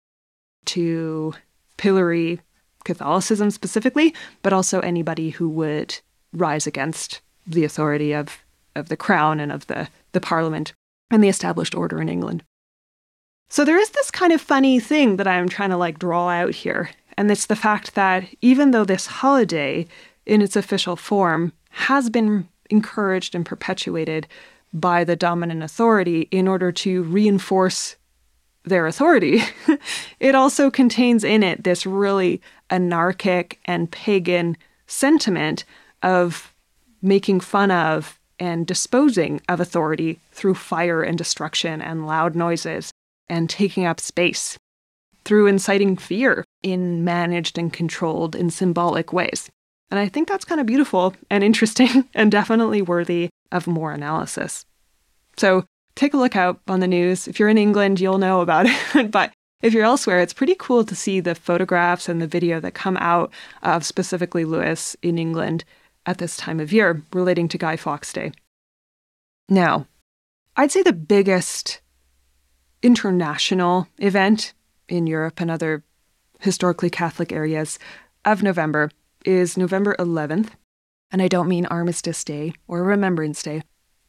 [0.66, 1.34] to
[1.76, 2.40] pillory
[2.84, 5.98] Catholicism specifically, but also anybody who would
[6.32, 8.38] rise against the authority of,
[8.74, 10.72] of the crown and of the, the parliament
[11.10, 12.42] and the established order in England.
[13.48, 16.54] So there is this kind of funny thing that I'm trying to like draw out
[16.54, 16.90] here.
[17.18, 19.86] And it's the fact that even though this holiday
[20.24, 24.26] in its official form has been encouraged and perpetuated
[24.72, 27.96] by the dominant authority in order to reinforce
[28.64, 29.42] their authority,
[30.20, 35.64] it also contains in it this really anarchic and pagan sentiment
[36.02, 36.54] of
[37.02, 42.90] making fun of and disposing of authority through fire and destruction and loud noises
[43.28, 44.58] and taking up space,
[45.24, 49.48] through inciting fear in managed and controlled and symbolic ways.
[49.92, 54.64] And I think that's kind of beautiful and interesting and definitely worthy of more analysis.
[55.36, 57.28] So take a look out on the news.
[57.28, 59.10] If you're in England, you'll know about it.
[59.12, 62.74] but if you're elsewhere, it's pretty cool to see the photographs and the video that
[62.74, 63.30] come out
[63.62, 65.62] of specifically Lewes in England
[66.06, 68.32] at this time of year relating to Guy Fawkes Day.
[69.48, 69.86] Now,
[70.56, 71.80] I'd say the biggest
[72.82, 74.52] international event
[74.88, 75.84] in Europe and other
[76.40, 77.78] historically Catholic areas
[78.24, 78.90] of November
[79.24, 80.50] is November 11th.
[81.10, 83.62] And I don't mean Armistice Day or Remembrance Day.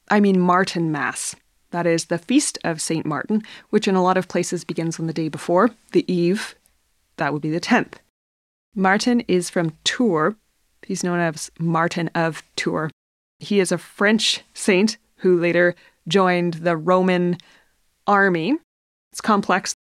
[0.10, 1.36] I mean Martinmas.
[1.71, 3.06] That is the Feast of St.
[3.06, 6.56] Martin, which in a lot of places begins on the day before, the eve.
[7.17, 7.95] That would be the 10th.
[8.75, 10.36] Martin is from Tours.
[10.86, 12.91] He's known as Martin of Tours.
[13.39, 15.76] He is a French saint who later
[16.08, 17.38] joined the Roman
[18.08, 18.58] army.
[19.12, 19.74] It's complex.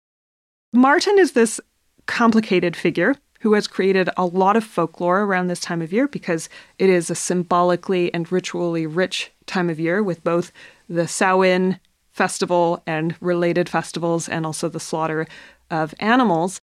[0.72, 1.60] Martin is this
[2.06, 6.48] complicated figure who has created a lot of folklore around this time of year because
[6.78, 10.52] it is a symbolically and ritually rich time of year with both
[10.88, 15.26] the Samhain festival and related festivals and also the slaughter
[15.70, 16.60] of animals.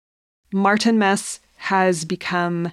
[0.53, 2.72] Martinmas has become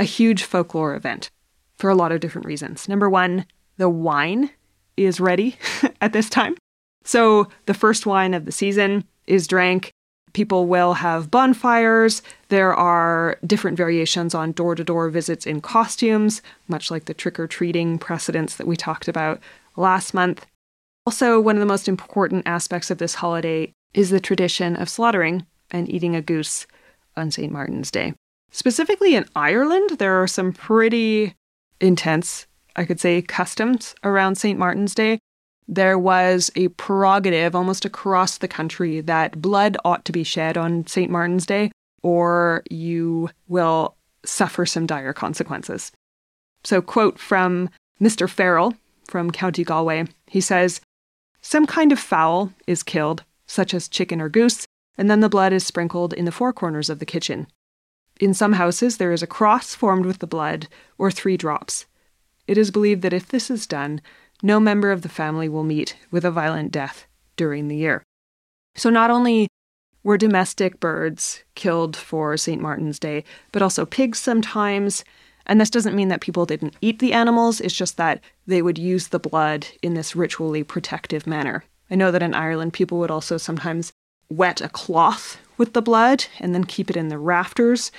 [0.00, 1.30] a huge folklore event
[1.76, 2.88] for a lot of different reasons.
[2.88, 4.50] Number one, the wine
[4.96, 5.56] is ready
[6.00, 6.56] at this time.
[7.04, 9.92] So the first wine of the season is drank
[10.32, 12.22] People will have bonfires.
[12.48, 17.40] There are different variations on door to door visits in costumes, much like the trick
[17.40, 19.40] or treating precedents that we talked about
[19.76, 20.46] last month.
[21.06, 25.46] Also, one of the most important aspects of this holiday is the tradition of slaughtering
[25.70, 26.66] and eating a goose
[27.16, 27.52] on St.
[27.52, 28.14] Martin's Day.
[28.50, 31.34] Specifically in Ireland, there are some pretty
[31.80, 34.58] intense, I could say, customs around St.
[34.58, 35.18] Martin's Day
[35.70, 40.84] there was a prerogative almost across the country that blood ought to be shed on
[40.88, 41.10] St.
[41.10, 41.70] Martin's Day,
[42.02, 45.92] or you will suffer some dire consequences.
[46.64, 48.28] So, quote from Mr.
[48.28, 48.74] Farrell
[49.06, 50.80] from County Galway he says,
[51.40, 54.66] Some kind of fowl is killed, such as chicken or goose,
[54.98, 57.46] and then the blood is sprinkled in the four corners of the kitchen.
[58.20, 61.86] In some houses, there is a cross formed with the blood, or three drops.
[62.46, 64.02] It is believed that if this is done,
[64.42, 67.06] no member of the family will meet with a violent death
[67.36, 68.02] during the year.
[68.76, 69.48] So not only
[70.04, 72.60] were domestic birds killed for St.
[72.60, 75.02] Martin's Day, but also pigs sometimes.
[75.46, 78.78] And this doesn't mean that people didn't eat the animals, it's just that they would
[78.78, 81.64] use the blood in this ritually protective manner.
[81.90, 83.92] I know that in Ireland, people would also sometimes
[84.30, 87.92] wet a cloth with the blood and then keep it in the rafters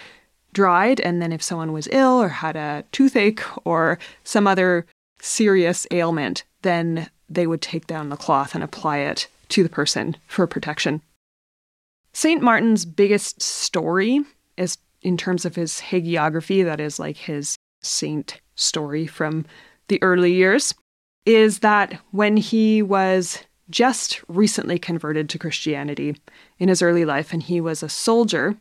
[0.53, 0.99] dried.
[0.99, 4.85] And then if someone was ill or had a toothache or some other
[5.21, 10.17] serious ailment, then they would take down the cloth and apply it to the person
[10.27, 11.01] for protection.
[12.13, 12.41] St.
[12.41, 14.21] Martin's biggest story
[14.57, 19.45] is in terms of his hagiography, that is like his saint story from
[19.87, 20.75] the early years,
[21.25, 23.39] is that when he was
[23.71, 26.17] just recently converted to Christianity
[26.59, 28.55] in his early life and he was a soldier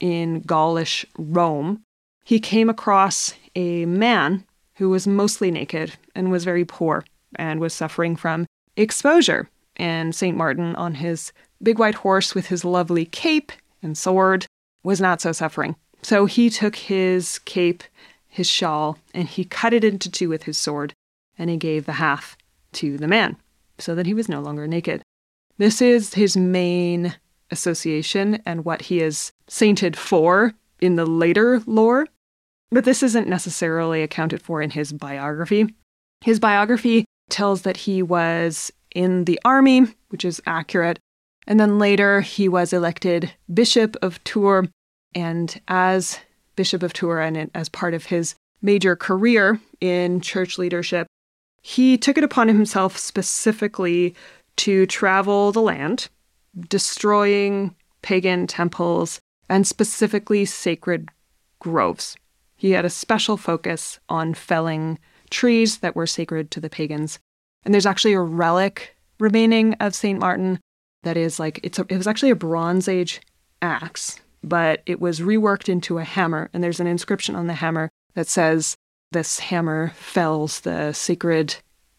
[0.00, 1.82] in Gaulish Rome,
[2.24, 4.44] he came across a man
[4.76, 7.04] who was mostly naked and was very poor
[7.36, 9.48] and was suffering from exposure.
[9.76, 10.36] And St.
[10.36, 11.32] Martin, on his
[11.62, 14.46] big white horse with his lovely cape and sword,
[14.82, 15.76] was not so suffering.
[16.02, 17.82] So he took his cape,
[18.28, 20.94] his shawl, and he cut it into two with his sword,
[21.36, 22.36] and he gave the half
[22.74, 23.36] to the man,
[23.78, 25.02] so that he was no longer naked.
[25.56, 27.16] This is his main
[27.50, 32.06] association and what he is sainted for in the later lore.
[32.70, 35.74] But this isn't necessarily accounted for in his biography.
[36.22, 40.98] His biography tells that he was in the army, which is accurate,
[41.46, 44.68] and then later he was elected Bishop of Tours.
[45.14, 46.18] And as
[46.56, 51.06] Bishop of Tours, and as part of his major career in church leadership,
[51.68, 54.14] he took it upon himself specifically
[54.56, 56.08] to travel the land,
[56.66, 61.10] destroying pagan temples and specifically sacred
[61.58, 62.16] groves.
[62.56, 67.18] He had a special focus on felling trees that were sacred to the pagans.
[67.66, 70.18] And there's actually a relic remaining of St.
[70.18, 70.60] Martin
[71.02, 73.20] that is like, it's a, it was actually a Bronze Age
[73.60, 76.48] axe, but it was reworked into a hammer.
[76.54, 78.74] And there's an inscription on the hammer that says,
[79.12, 81.56] This hammer fells the sacred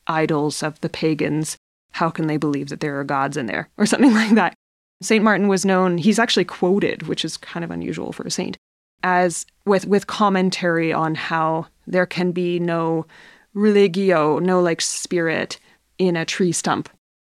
[0.09, 1.57] idols of the pagans.
[1.91, 3.69] How can they believe that there are gods in there?
[3.77, 4.53] Or something like that.
[5.01, 5.23] St.
[5.23, 8.57] Martin was known, he's actually quoted, which is kind of unusual for a saint,
[9.01, 13.05] as with with commentary on how there can be no
[13.53, 15.57] religio, no like spirit
[15.97, 16.89] in a tree stump.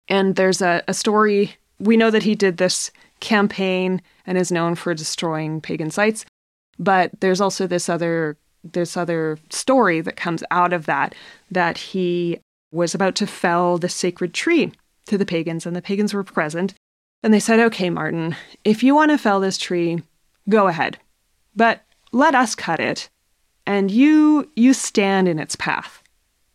[0.08, 4.76] And there's a, a story we know that he did this campaign and is known
[4.76, 6.26] for destroying pagan sites,
[6.78, 8.38] but there's also this other
[8.74, 11.14] this other story that comes out of that
[11.52, 12.40] that he
[12.76, 14.72] was about to fell the sacred tree
[15.06, 16.74] to the pagans and the pagans were present
[17.24, 20.02] and they said okay martin if you want to fell this tree
[20.50, 21.00] go ahead
[21.56, 23.10] but let us cut it,
[23.66, 26.02] and you you stand in its path.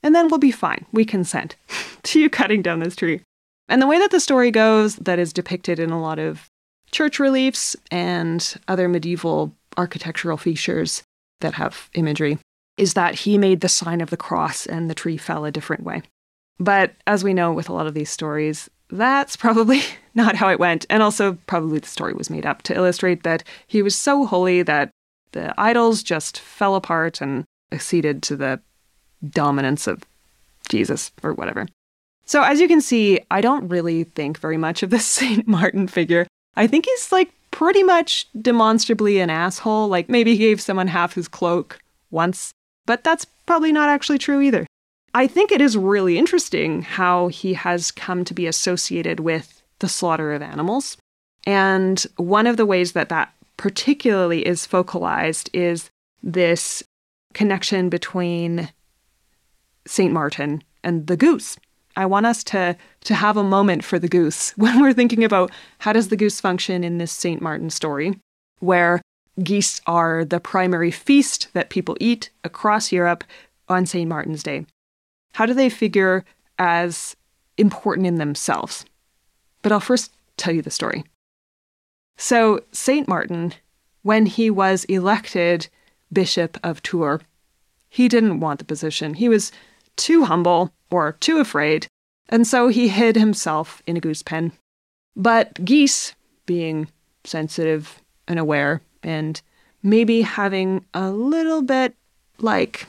[0.03, 0.87] And then we'll be fine.
[0.93, 1.57] We consent
[2.05, 3.21] to you cutting down this tree.
[3.69, 6.49] And the way that the story goes, that is depicted in a lot of
[6.91, 11.03] church reliefs and other medieval architectural features
[11.41, 12.39] that have imagery,
[12.81, 15.85] is that he made the sign of the cross and the tree fell a different
[15.85, 16.03] way.
[16.59, 19.83] But as we know with a lot of these stories, that's probably
[20.15, 20.87] not how it went.
[20.89, 24.63] And also, probably the story was made up to illustrate that he was so holy
[24.63, 24.91] that
[25.33, 28.61] the idols just fell apart and acceded to the
[29.29, 30.03] dominance of
[30.71, 31.67] Jesus or whatever.
[32.25, 35.47] So, as you can see, I don't really think very much of this St.
[35.47, 36.27] Martin figure.
[36.57, 39.89] I think he's like pretty much demonstrably an asshole.
[39.89, 41.79] Like maybe he gave someone half his cloak
[42.11, 42.53] once,
[42.87, 44.67] but that's probably not actually true either.
[45.15, 49.89] I think it is really interesting how he has come to be associated with the
[49.89, 50.97] slaughter of animals.
[51.47, 55.91] And one of the ways that that particularly is focalized is
[56.23, 56.83] this
[57.35, 58.71] connection between
[59.87, 60.13] St.
[60.13, 61.57] Martin and the goose.
[61.97, 65.51] I want us to to have a moment for the goose when we're thinking about
[65.79, 67.43] how does the goose function in this St.
[67.43, 68.19] Martin story
[68.61, 69.01] where
[69.43, 73.25] geese are the primary feast that people eat across Europe
[73.69, 74.09] on St.
[74.09, 74.67] Martin's Day.
[75.35, 76.25] How do they figure
[76.59, 77.17] as
[77.57, 78.85] important in themselves?
[79.63, 81.05] But I'll first tell you the story.
[82.17, 83.09] So, St.
[83.09, 83.55] Martin,
[84.03, 85.69] when he was elected
[86.13, 87.23] Bishop of Tours,
[87.89, 89.15] he didn't want the position.
[89.15, 89.53] He was
[89.97, 91.87] too humble or too afraid,
[92.29, 94.53] and so he hid himself in a goose pen.
[95.17, 96.15] But geese,
[96.47, 96.89] being
[97.25, 99.41] sensitive and aware, and
[99.83, 101.95] maybe having a little bit
[102.39, 102.87] like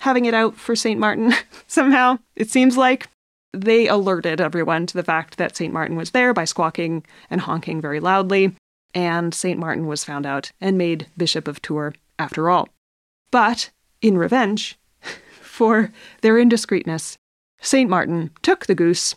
[0.00, 1.00] having it out for St.
[1.00, 1.32] Martin
[1.66, 3.08] somehow, it seems like.
[3.52, 5.72] They alerted everyone to the fact that St.
[5.72, 8.54] Martin was there by squawking and honking very loudly,
[8.94, 9.58] and St.
[9.58, 12.68] Martin was found out and made Bishop of Tours after all.
[13.30, 13.70] But,
[14.02, 14.78] in revenge
[15.40, 15.90] for
[16.20, 17.16] their indiscreetness,
[17.60, 17.88] St.
[17.88, 19.14] Martin took the goose,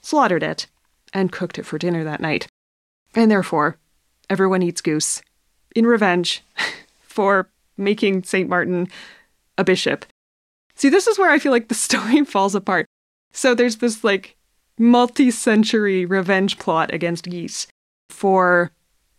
[0.00, 0.66] slaughtered it,
[1.12, 2.46] and cooked it for dinner that night.
[3.14, 3.76] And therefore,
[4.30, 5.22] everyone eats goose
[5.74, 6.42] in revenge
[7.00, 8.48] for making St.
[8.48, 8.88] Martin
[9.58, 10.04] a bishop
[10.74, 12.86] See, this is where I feel like the story falls apart.
[13.32, 14.36] So there's this like
[14.78, 17.66] multi century revenge plot against geese
[18.10, 18.72] for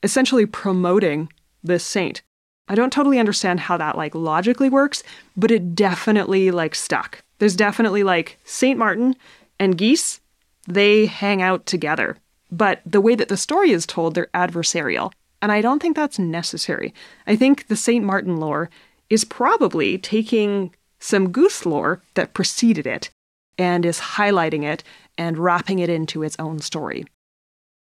[0.03, 1.29] essentially promoting
[1.63, 2.21] this saint.
[2.67, 5.03] I don't totally understand how that like logically works,
[5.37, 7.23] but it definitely like stuck.
[7.39, 9.15] There's definitely like Saint Martin
[9.59, 10.19] and geese,
[10.67, 12.17] they hang out together.
[12.51, 15.11] But the way that the story is told, they're adversarial.
[15.45, 16.91] And I don't think that's necessary.
[17.27, 18.67] I think the Saint Martin lore
[19.11, 23.11] is probably taking some goose lore that preceded it
[23.55, 24.83] and is highlighting it
[25.19, 27.05] and wrapping it into its own story.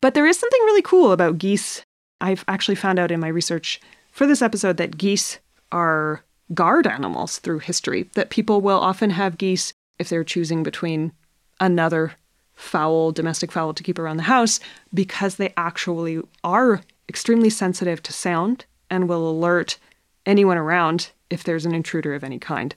[0.01, 1.82] But there is something really cool about geese.
[2.20, 3.80] I've actually found out in my research
[4.12, 5.40] for this episode that geese
[5.72, 6.22] are
[6.55, 11.11] guard animals through history, that people will often have geese if they're choosing between
[11.59, 12.12] another
[12.55, 14.61] fowl, domestic fowl to keep around the house,
[14.94, 19.79] because they actually are extremely sensitive to sound and will alert
[20.25, 22.75] anyone around if there's an intruder of any kind.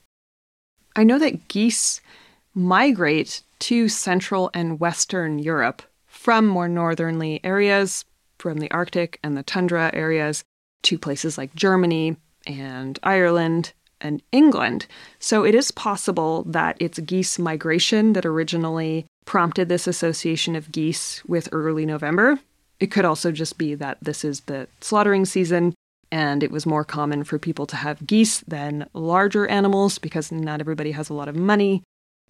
[0.96, 2.00] I know that geese
[2.52, 8.04] migrate to Central and Western Europe from more northerly areas,
[8.38, 10.44] from the Arctic and the tundra areas,
[10.82, 12.16] to places like Germany
[12.46, 14.86] and Ireland and England.
[15.20, 21.24] So it is possible that it's geese migration that originally prompted this association of geese
[21.24, 22.40] with early November.
[22.80, 25.74] It could also just be that this is the slaughtering season
[26.10, 30.60] and it was more common for people to have geese than larger animals because not
[30.60, 31.82] everybody has a lot of money.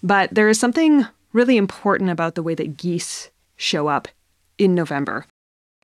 [0.02, 4.08] But there is something really important about the way that geese show up
[4.58, 5.26] in November.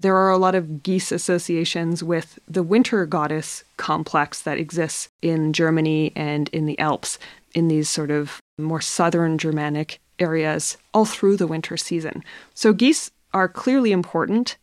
[0.00, 5.52] There are a lot of geese associations with the winter goddess complex that exists in
[5.52, 7.18] Germany and in the Alps,
[7.54, 12.24] in these sort of more southern Germanic areas, all through the winter season.
[12.54, 14.57] So geese are clearly important.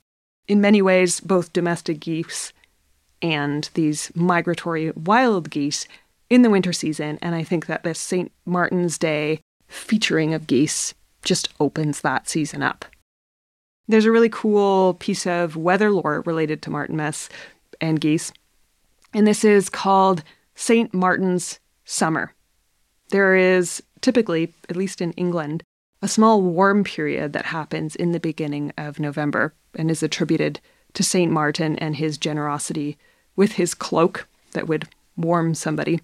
[0.47, 2.53] In many ways, both domestic geese
[3.21, 5.87] and these migratory wild geese
[6.29, 7.17] in the winter season.
[7.21, 8.31] And I think that this St.
[8.45, 10.93] Martin's Day featuring of geese
[11.23, 12.85] just opens that season up.
[13.87, 17.29] There's a really cool piece of weather lore related to Martinmas
[17.79, 18.33] and geese,
[19.13, 20.23] and this is called
[20.55, 20.93] St.
[20.93, 22.33] Martin's Summer.
[23.09, 25.63] There is typically, at least in England,
[26.01, 30.59] a small warm period that happens in the beginning of November and is attributed
[30.93, 31.31] to St.
[31.31, 32.97] Martin and his generosity
[33.35, 36.01] with his cloak that would warm somebody.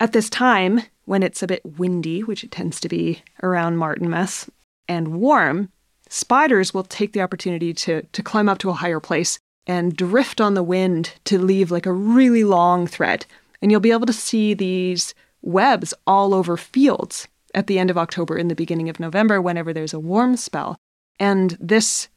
[0.00, 4.48] At this time, when it's a bit windy, which it tends to be around Martinmas,
[4.88, 5.70] and warm,
[6.08, 10.40] spiders will take the opportunity to, to climb up to a higher place and drift
[10.40, 13.24] on the wind to leave like a really long thread.
[13.62, 17.98] And you'll be able to see these webs all over fields at the end of
[17.98, 20.76] October and the beginning of November whenever there's a warm spell.
[21.18, 22.08] And this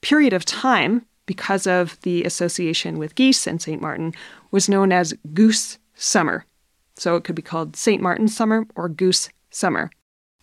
[0.00, 3.80] period of time, because of the association with geese and St.
[3.80, 4.12] Martin,
[4.50, 6.44] was known as Goose Summer.
[6.96, 8.02] So it could be called St.
[8.02, 9.90] Martin's Summer or Goose Summer.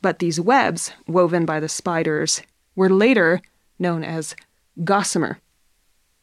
[0.02, 2.42] But these webs, woven by the spiders,
[2.76, 3.42] were later
[3.80, 4.36] known as
[4.84, 5.40] gossamer.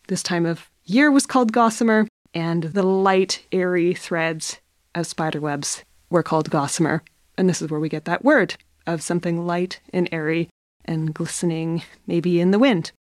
[0.08, 4.60] This time of year was called gossamer, and the light, airy threads
[4.94, 7.02] of spider webs were called gossamer.
[7.36, 8.56] And this is where we get that word
[8.86, 10.48] of something light and airy
[10.84, 12.92] and glistening, maybe in the wind.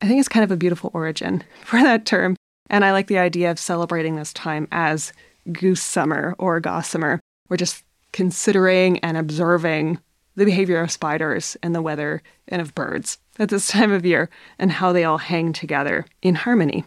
[0.00, 2.36] I think it's kind of a beautiful origin for that term.
[2.70, 5.12] And I like the idea of celebrating this time as
[5.50, 7.20] goose summer or gossamer.
[7.48, 9.98] We're just considering and observing
[10.36, 14.30] the behavior of spiders and the weather and of birds at this time of year
[14.58, 16.84] and how they all hang together in harmony.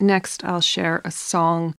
[0.00, 1.74] Next, I'll share a song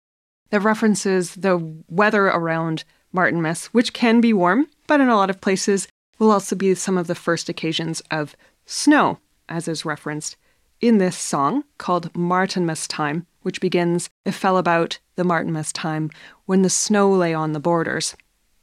[0.51, 2.85] that references the weather around
[3.15, 5.89] Martinmas, which can be warm, but in a lot of places
[6.19, 8.37] will also be some of the first occasions of
[8.67, 10.37] snow, as is referenced
[10.83, 16.11] in this song called Martinmas Time, which begins, It fell about the Martinmas time
[16.47, 18.17] when the snow lay on the borders.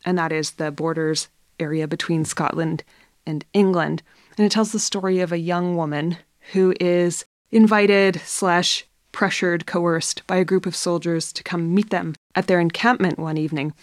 [0.06, 1.30] And that is the borders
[1.60, 2.84] area between Scotland
[3.26, 4.04] and England.
[4.38, 6.18] And it tells the story of a young woman
[6.54, 12.16] who is invited slash pressured, coerced by a group of soldiers to come meet them
[12.36, 13.74] at their encampment one evening.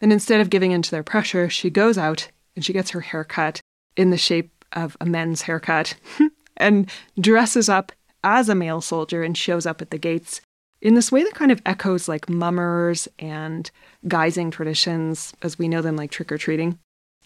[0.00, 3.00] And instead of giving in to their pressure, she goes out and she gets her
[3.00, 3.60] hair cut
[3.96, 5.94] in the shape of a men's haircut
[6.56, 7.92] and dresses up
[8.22, 10.40] as a male soldier and shows up at the gates
[10.80, 13.70] in this way that kind of echoes like mummers and
[14.06, 16.78] guising traditions as we know them like trick or treating.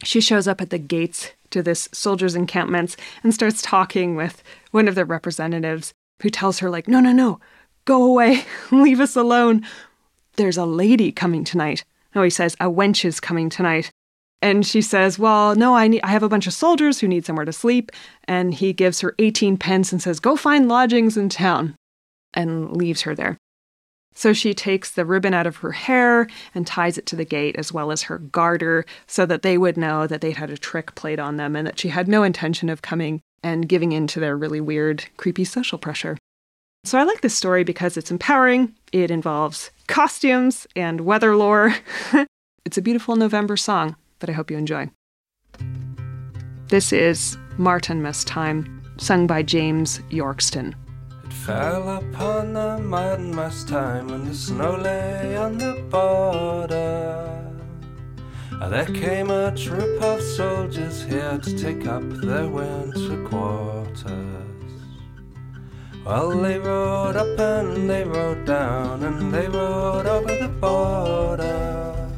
[0.03, 4.89] She shows up at the gates to this soldiers' encampments and starts talking with one
[4.89, 5.93] of their representatives
[6.23, 7.41] who tells her, like, no, no, no,
[7.85, 9.65] go away, leave us alone.
[10.37, 11.85] There's a lady coming tonight.
[12.15, 13.91] No, he says, a wench is coming tonight.
[14.41, 17.25] And she says, Well, no, I, need, I have a bunch of soldiers who need
[17.25, 17.93] somewhere to sleep.
[18.25, 21.77] And he gives her 18 pence and says, Go find lodgings in town,
[22.35, 23.39] and leaves her there.
[24.15, 27.57] So she takes the ribbon out of her hair and ties it to the gate,
[27.57, 30.95] as well as her garter, so that they would know that they'd had a trick
[30.95, 34.21] played on them and that she had no intention of coming and giving in to
[34.21, 36.19] their really weird, creepy social pressure.
[36.85, 41.75] So I like this story because it's empowering, it involves costumes and weather lore.
[42.65, 44.91] it's a beautiful November song that I hope you enjoy.
[46.69, 50.75] This is Martinmas Time, sung by James Yorkston
[51.25, 57.39] It fell upon the Martinmas time when the snow lay on the border.
[58.71, 64.22] There came a troop of soldiers here to take up their winter quarters.
[66.05, 72.09] Well, they rode up and they rode down and they rode over the border.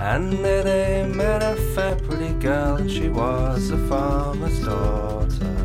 [0.00, 5.56] And there they met a fair pretty girl, and she was a farmer's daughter.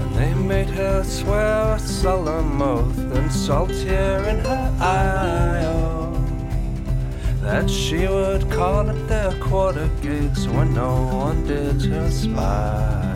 [0.00, 5.73] And they made her swear a solemn oath and salt tear in her eye.
[7.44, 13.14] That she would call at their quarter gates when no one did her spy.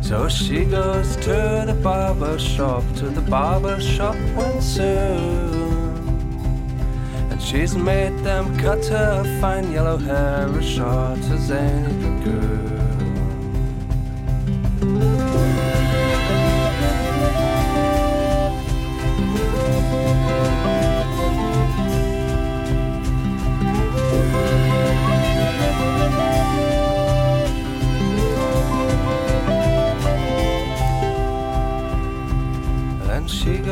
[0.00, 5.98] So she goes to the barber shop, to the barber shop when soon.
[7.32, 12.22] And she's made them cut her fine yellow hair as short as any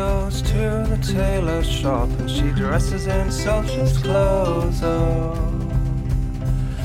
[0.01, 1.03] could.
[1.03, 4.83] tailor shop and she dresses in soldier's clothes.
[4.83, 5.33] Oh,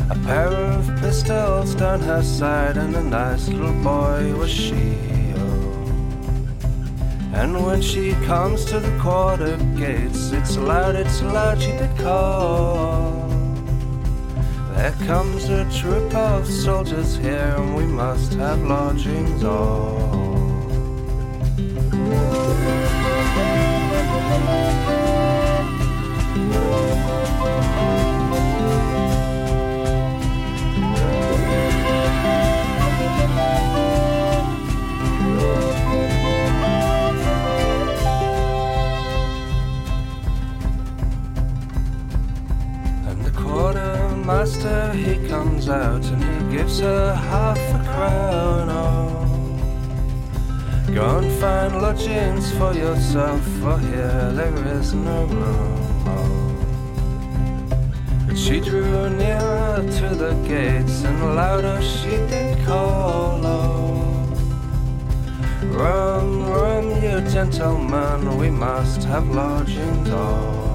[0.09, 4.97] a pair of pistols down her side and a nice little boy was she.
[5.38, 5.86] Oh,
[7.34, 13.26] and when she comes to the quarter gates, it's loud, it's loud, she did call.
[14.76, 20.25] There comes a troop of soldiers here, and we must have lodgings all.
[44.46, 48.70] Master he comes out and he gives her half a crown.
[48.70, 49.12] Oh,
[50.93, 56.04] Go and find lodgings for yourself, for here there is no room.
[56.06, 56.58] Oh.
[58.30, 63.43] And she drew nearer to the gates, and louder she did call.
[63.43, 64.04] Oh.
[65.64, 70.66] Run, run, you gentlemen, we must have lodgings all.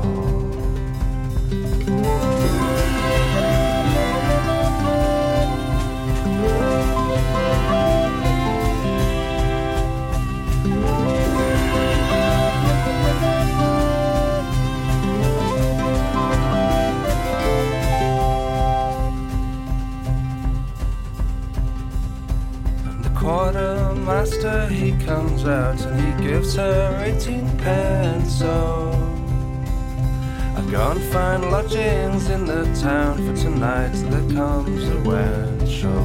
[23.30, 28.42] Quartermaster he comes out and he gives her 18 pence.
[28.42, 36.02] Oh, so I've gone find lodgings in the town for tonight there comes a show.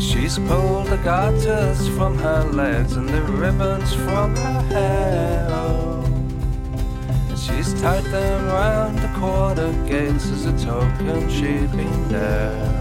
[0.00, 5.46] She's pulled the garters from her legs and the ribbons from her hair.
[5.50, 6.02] Oh.
[7.28, 12.73] And she's tied them round the quarter gates as a token she'd been there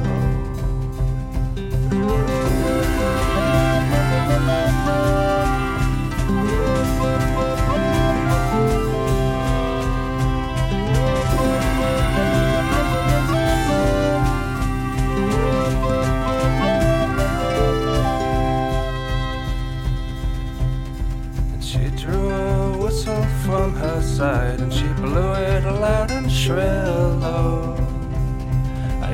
[24.18, 27.76] side and she blew it loud and shrill oh.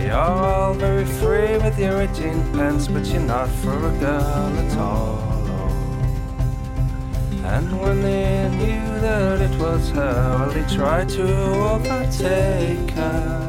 [0.02, 4.78] You're all very free with your 18 pence but you're not for a girl at
[4.78, 5.20] all
[5.56, 5.72] oh.
[7.46, 11.24] And when they knew that it was her well they tried to
[11.76, 13.48] overtake her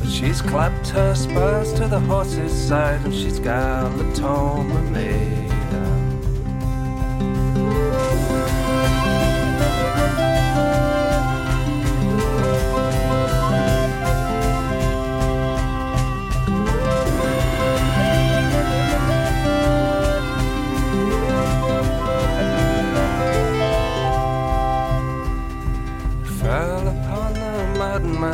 [0.00, 5.45] But she's clapped her spurs to the horse's side and she's galloped home with me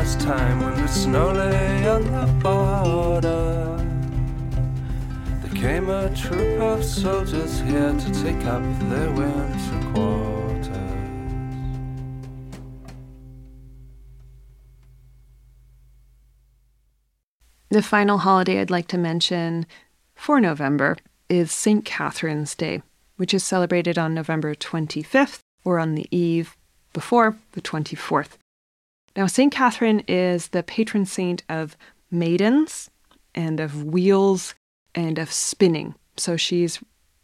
[0.03, 3.77] time when the snow lay on the border.
[5.41, 10.73] There came a troop of soldiers here to take up their winter quarters.
[17.69, 19.65] The final holiday I'd like to mention
[20.15, 20.97] for November
[21.29, 21.85] is St.
[21.85, 22.81] Catherine's Day,
[23.15, 26.57] which is celebrated on November 25th or on the eve
[26.91, 28.37] before the 24th.
[29.15, 29.51] Now, St.
[29.51, 31.77] Catherine is the patron saint of
[32.09, 32.89] maidens
[33.35, 34.55] and of wheels
[34.95, 35.95] and of spinning.
[36.17, 36.79] So she's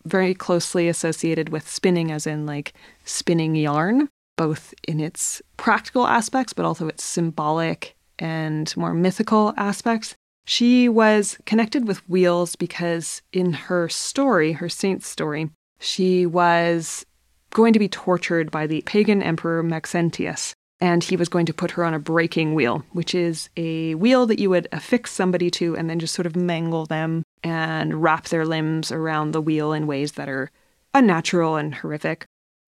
[0.05, 2.73] very closely associated with spinning, as in like
[3.05, 10.15] spinning yarn, both in its practical aspects, but also its symbolic and more mythical aspects.
[10.45, 17.05] She was connected with wheels because in her story, her saint's story, she was
[17.51, 21.71] going to be tortured by the pagan emperor Maxentius and he was going to put
[21.71, 25.75] her on a breaking wheel, which is a wheel that you would affix somebody to
[25.75, 29.87] and then just sort of mangle them and wrap their limbs around the wheel in
[29.87, 30.49] ways that are
[30.93, 32.25] unnatural and horrific.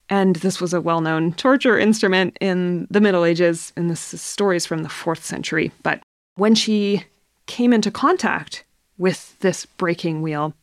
[0.09, 4.21] And this was a well known torture instrument in the Middle Ages, and this is
[4.21, 5.71] stories from the fourth century.
[5.83, 6.01] But
[6.35, 7.05] when she
[7.45, 8.65] came into contact
[8.97, 10.53] with this breaking wheel,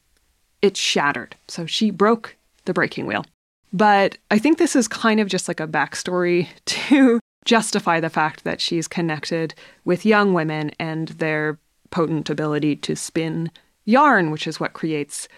[0.61, 1.35] it shattered.
[1.49, 2.37] So she broke
[2.67, 3.25] the breaking wheel.
[3.73, 8.45] But I think this is kind of just like a backstory to justify the fact
[8.45, 11.59] that she's connected with young women and their
[11.91, 13.51] potent ability to spin
[13.85, 15.29] yarn, which is what creates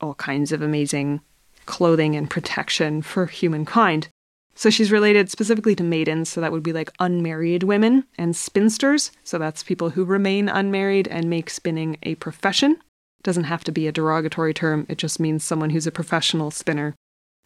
[0.00, 1.20] all kinds of amazing
[1.64, 4.08] clothing and protection for humankind.
[4.54, 9.12] So she's related specifically to maidens, so that would be like unmarried women, and spinsters,
[9.22, 12.72] so that's people who remain unmarried and make spinning a profession.
[12.72, 16.50] It doesn't have to be a derogatory term, it just means someone who's a professional
[16.50, 16.94] spinner.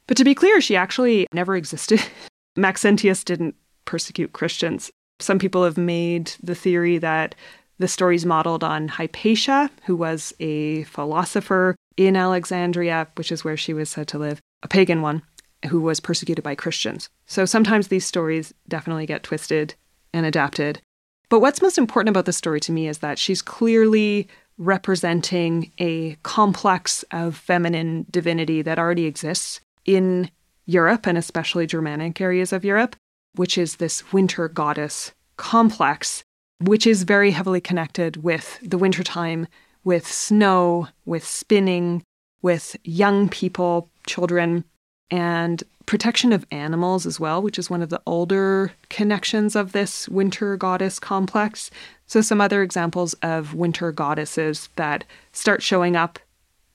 [0.07, 2.01] But to be clear, she actually never existed.
[2.57, 4.91] Maxentius didn't persecute Christians.
[5.18, 7.35] Some people have made the theory that
[7.78, 13.57] the story is modeled on Hypatia, who was a philosopher in Alexandria, which is where
[13.57, 15.22] she was said to live, a pagan one,
[15.68, 17.09] who was persecuted by Christians.
[17.26, 19.74] So sometimes these stories definitely get twisted
[20.12, 20.81] and adapted.
[21.28, 24.28] But what's most important about the story to me is that she's clearly
[24.59, 30.31] representing a complex of feminine divinity that already exists in
[30.66, 32.95] Europe and especially Germanic areas of Europe
[33.35, 36.22] which is this winter goddess complex,
[36.61, 39.47] which is very heavily connected with the wintertime,
[39.85, 42.03] with snow, with spinning,
[42.43, 44.64] with young people, children,
[45.11, 50.09] and protection of animals as well, which is one of the older connections of this
[50.09, 51.70] winter goddess complex.
[52.07, 56.18] So, some other examples of winter goddesses that start showing up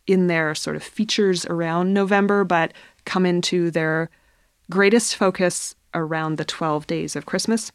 [0.08, 2.74] in their sort of features around November, but
[3.06, 4.10] come into their
[4.70, 7.72] greatest focus around the 12 days of Christmas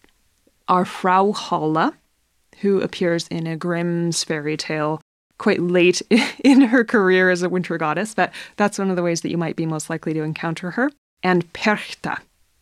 [0.68, 1.92] are Frau Holle,
[2.60, 5.00] who appears in a Grimm's fairy tale
[5.38, 6.02] quite late
[6.44, 9.38] in her career as a winter goddess, but that's one of the ways that you
[9.38, 10.90] might be most likely to encounter her.
[11.22, 12.18] And Perchta,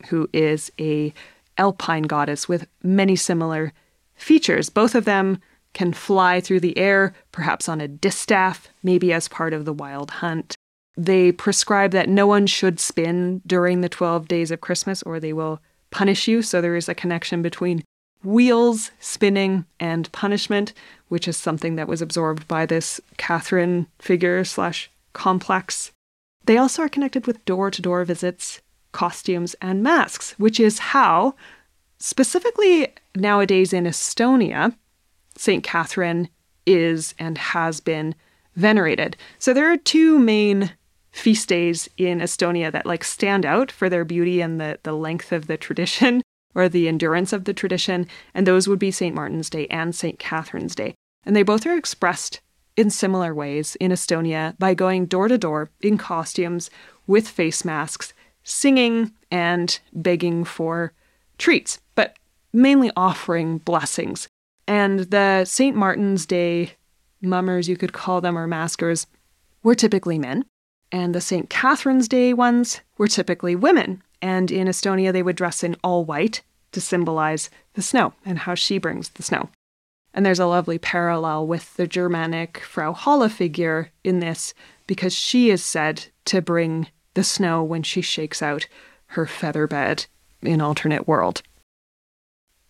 [0.08, 1.12] who is a
[1.58, 3.72] alpine goddess with many similar
[4.14, 4.70] features.
[4.70, 5.40] Both of them
[5.74, 10.10] can fly through the air, perhaps on a distaff, maybe as part of the wild
[10.10, 10.54] hunt.
[10.98, 15.32] They prescribe that no one should spin during the 12 days of Christmas or they
[15.32, 15.60] will
[15.92, 16.42] punish you.
[16.42, 17.84] So there is a connection between
[18.24, 20.72] wheels spinning and punishment,
[21.06, 25.92] which is something that was absorbed by this Catherine figure slash complex.
[26.46, 31.36] They also are connected with door to door visits, costumes, and masks, which is how,
[32.00, 34.74] specifically nowadays in Estonia,
[35.36, 35.62] St.
[35.62, 36.28] Catherine
[36.66, 38.16] is and has been
[38.56, 39.16] venerated.
[39.38, 40.72] So there are two main
[41.10, 45.32] feast days in Estonia that like stand out for their beauty and the, the length
[45.32, 46.22] of the tradition
[46.54, 49.14] or the endurance of the tradition, and those would be St.
[49.14, 50.18] Martin's Day and St.
[50.18, 50.94] Catherine's Day.
[51.24, 52.40] And they both are expressed
[52.76, 56.70] in similar ways in Estonia by going door to door in costumes
[57.06, 60.92] with face masks, singing and begging for
[61.38, 62.16] treats, but
[62.52, 64.28] mainly offering blessings.
[64.66, 65.76] And the St.
[65.76, 66.72] Martin's Day
[67.20, 69.06] mummers, you could call them, or maskers,
[69.62, 70.44] were typically men.
[70.90, 71.50] And the St.
[71.50, 74.02] Catherine's Day ones were typically women.
[74.22, 78.54] And in Estonia, they would dress in all white to symbolize the snow and how
[78.54, 79.50] she brings the snow.
[80.14, 84.54] And there's a lovely parallel with the Germanic Frau Holle figure in this
[84.86, 88.66] because she is said to bring the snow when she shakes out
[89.08, 90.06] her feather bed
[90.42, 91.42] in alternate world.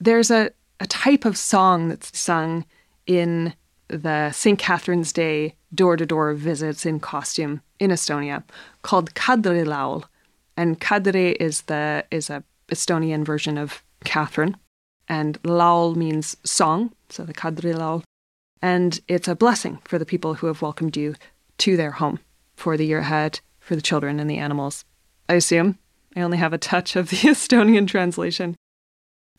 [0.00, 0.50] There's a,
[0.80, 2.64] a type of song that's sung
[3.06, 3.54] in
[3.88, 4.58] the St.
[4.58, 8.42] Catherine's Day door to door visits in costume in Estonia
[8.82, 10.04] called Kadrilaul.
[10.56, 14.56] And Kadri is the is a Estonian version of Catherine,
[15.08, 18.02] and laul means song, so the kadri laul.
[18.60, 21.14] And it's a blessing for the people who have welcomed you
[21.58, 22.20] to their home
[22.56, 24.84] for the year ahead, for the children and the animals.
[25.28, 25.78] I assume
[26.16, 28.56] I only have a touch of the Estonian translation.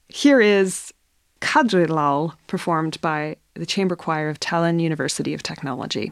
[0.08, 0.94] Here is
[1.42, 6.12] Kadri Laul performed by the chamber choir of Tallinn University of Technology.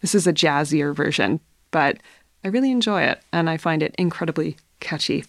[0.00, 1.98] This is a jazzier version, but
[2.44, 5.24] I really enjoy it and I find it incredibly catchy.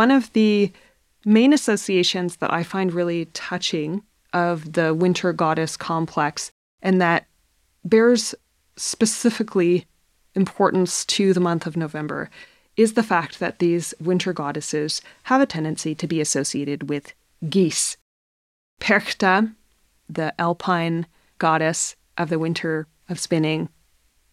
[0.00, 0.72] One of the
[1.26, 7.26] main associations that I find really touching of the winter goddess complex and that
[7.84, 8.34] bears
[8.76, 9.84] specifically
[10.34, 12.30] importance to the month of November
[12.78, 17.12] is the fact that these winter goddesses have a tendency to be associated with
[17.50, 17.98] geese.
[18.80, 19.54] Perchta,
[20.08, 23.68] the alpine goddess of the winter of spinning,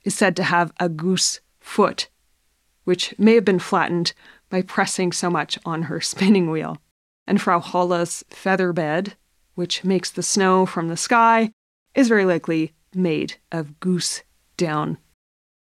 [0.05, 2.07] is said to have a goose foot,
[2.85, 4.13] which may have been flattened
[4.49, 6.77] by pressing so much on her spinning wheel.
[7.25, 9.15] And Frau Holle's feather bed,
[9.55, 11.51] which makes the snow from the sky,
[11.93, 14.23] is very likely made of goose
[14.55, 14.97] down.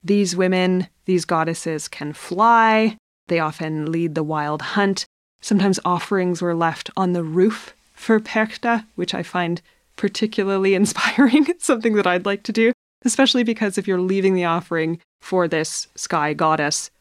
[0.03, 2.97] These women, these goddesses, can fly.
[3.27, 5.05] They often lead the wild hunt.
[5.41, 9.61] Sometimes offerings were left on the roof for Perchta, which I find
[9.95, 11.47] particularly inspiring.
[11.47, 12.73] it's something that I'd like to do,
[13.05, 16.91] especially because if you're leaving the offering for this sky goddess,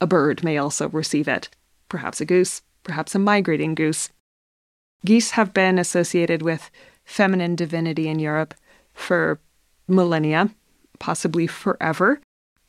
[0.00, 1.48] a bird may also receive it.
[1.88, 4.10] Perhaps a goose, perhaps a migrating goose.
[5.04, 6.70] Geese have been associated with
[7.04, 8.54] feminine divinity in Europe
[8.92, 9.38] for
[9.86, 10.50] millennia,
[10.98, 12.20] possibly forever.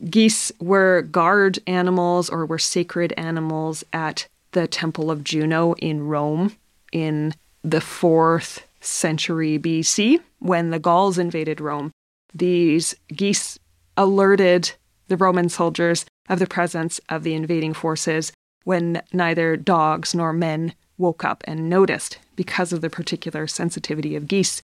[0.09, 6.55] Geese were guard animals or were sacred animals at the Temple of Juno in Rome
[6.91, 11.91] in the fourth century BC when the Gauls invaded Rome.
[12.33, 13.57] These geese
[13.95, 14.71] alerted
[15.07, 18.31] the Roman soldiers of the presence of the invading forces
[18.63, 24.27] when neither dogs nor men woke up and noticed because of the particular sensitivity of
[24.27, 24.61] geese.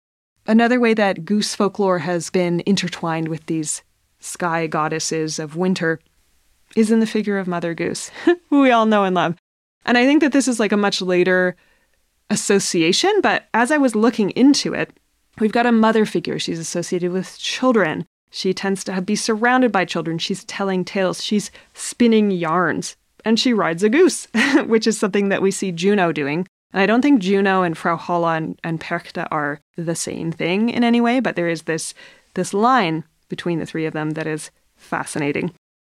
[0.46, 3.82] Another way that goose folklore has been intertwined with these
[4.20, 6.00] sky goddesses of winter
[6.76, 8.11] is in the figure of Mother Goose,
[8.48, 9.36] who we all know and love.
[9.84, 11.56] And I think that this is like a much later
[12.28, 14.92] association, but as I was looking into it,
[15.40, 16.38] we've got a mother figure.
[16.38, 18.06] She's associated with children.
[18.30, 20.18] She tends to be surrounded by children.
[20.18, 21.22] She's telling tales.
[21.22, 22.96] She's spinning yarns.
[23.24, 24.28] And she rides a goose,
[24.66, 26.46] which is something that we see Juno doing.
[26.72, 30.68] And I don't think Juno and Frau Holle and, and Perchta are the same thing
[30.68, 31.94] in any way, but there is this
[32.34, 35.52] this line between the three of them that is fascinating.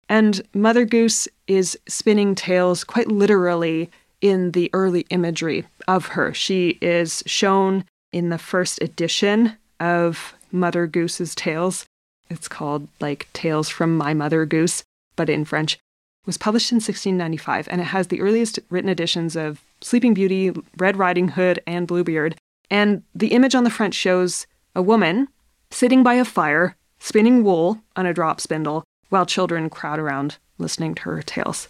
[0.09, 3.91] And Mother Goose is spinning tales quite literally
[4.23, 6.33] in the early imagery of her.
[6.33, 11.87] She is shown in the first edition of Mother Goose's Tales.
[12.33, 14.83] It's called like Tales from My Mother Goose,
[15.17, 15.79] but in French.
[16.25, 20.97] Was published in 1695 and it has the earliest written editions of Sleeping Beauty, Red
[20.97, 22.37] Riding Hood, and Bluebeard.
[22.71, 25.29] And the image on the front shows a woman
[25.71, 30.95] sitting by a fire spinning wool on a drop spindle while children crowd around listening
[30.95, 31.69] to her tales.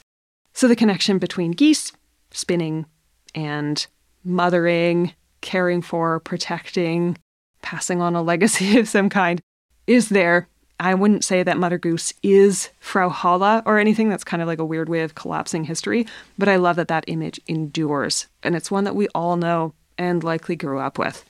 [0.52, 1.90] So the connection between geese,
[2.30, 2.84] spinning,
[3.34, 3.86] and
[4.22, 7.16] mothering, caring for, protecting,
[7.62, 9.40] passing on a legacy of some kind
[9.86, 10.48] is there.
[10.82, 14.08] I wouldn't say that Mother Goose is Frau Holle or anything.
[14.08, 16.08] That's kind of like a weird way of collapsing history.
[16.36, 18.26] But I love that that image endures.
[18.42, 21.24] And it's one that we all know and likely grew up with.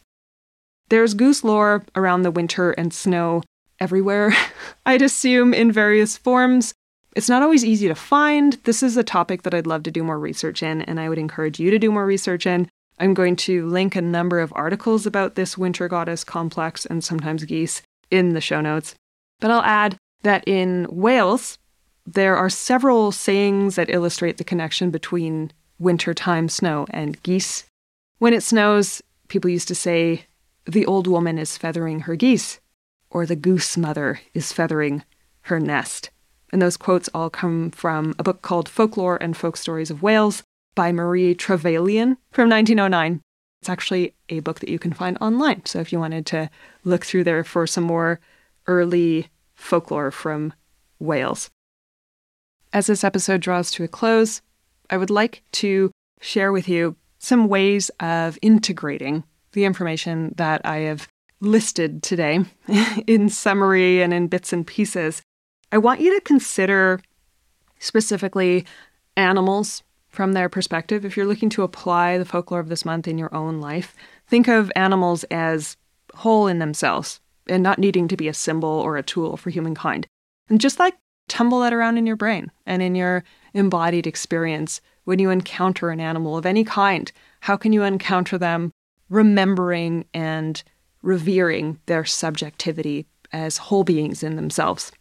[0.88, 3.42] There's goose lore around the winter and snow
[3.78, 4.34] everywhere,
[4.86, 6.72] I'd assume, in various forms.
[7.14, 8.54] It's not always easy to find.
[8.64, 11.18] This is a topic that I'd love to do more research in, and I would
[11.18, 12.70] encourage you to do more research in.
[12.98, 17.44] I'm going to link a number of articles about this winter goddess complex and sometimes
[17.44, 18.94] geese in the show notes.
[19.42, 21.58] But I'll add that in Wales,
[22.06, 27.64] there are several sayings that illustrate the connection between wintertime snow and geese.
[28.18, 30.26] When it snows, people used to say,
[30.64, 32.60] the old woman is feathering her geese
[33.10, 35.02] or the goose mother is feathering
[35.42, 36.10] her nest.
[36.52, 40.44] And those quotes all come from a book called Folklore and Folk Stories of Wales
[40.76, 43.20] by Marie Trevelyan from 1909.
[43.60, 45.66] It's actually a book that you can find online.
[45.66, 46.48] So if you wanted to
[46.84, 48.20] look through there for some more
[48.66, 49.28] early
[49.62, 50.52] folklore from
[50.98, 51.50] Wales.
[52.72, 54.42] As this episode draws to a close,
[54.90, 55.90] I would like to
[56.20, 61.08] share with you some ways of integrating the information that I have
[61.40, 62.44] listed today
[63.06, 65.22] in summary and in bits and pieces,
[65.70, 67.00] I want you to consider
[67.78, 68.64] specifically
[69.16, 71.04] animals from their perspective.
[71.04, 73.94] If you're looking to apply the folklore of this month in your own life,
[74.26, 75.76] think of animals as
[76.14, 80.06] whole in themselves and not needing to be a symbol or a tool for humankind.
[80.48, 80.94] And just like
[81.28, 83.24] tumble that around in your brain and in your
[83.54, 87.10] embodied experience when you encounter an animal of any kind.
[87.40, 88.72] How can you encounter them
[89.08, 90.62] remembering and
[91.02, 94.92] revering their subjectivity as whole beings in themselves.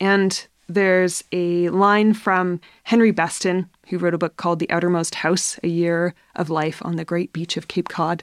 [0.00, 5.58] And there's a line from Henry Beston, who wrote a book called The Outermost House
[5.62, 8.22] A Year of Life on the Great Beach of Cape Cod,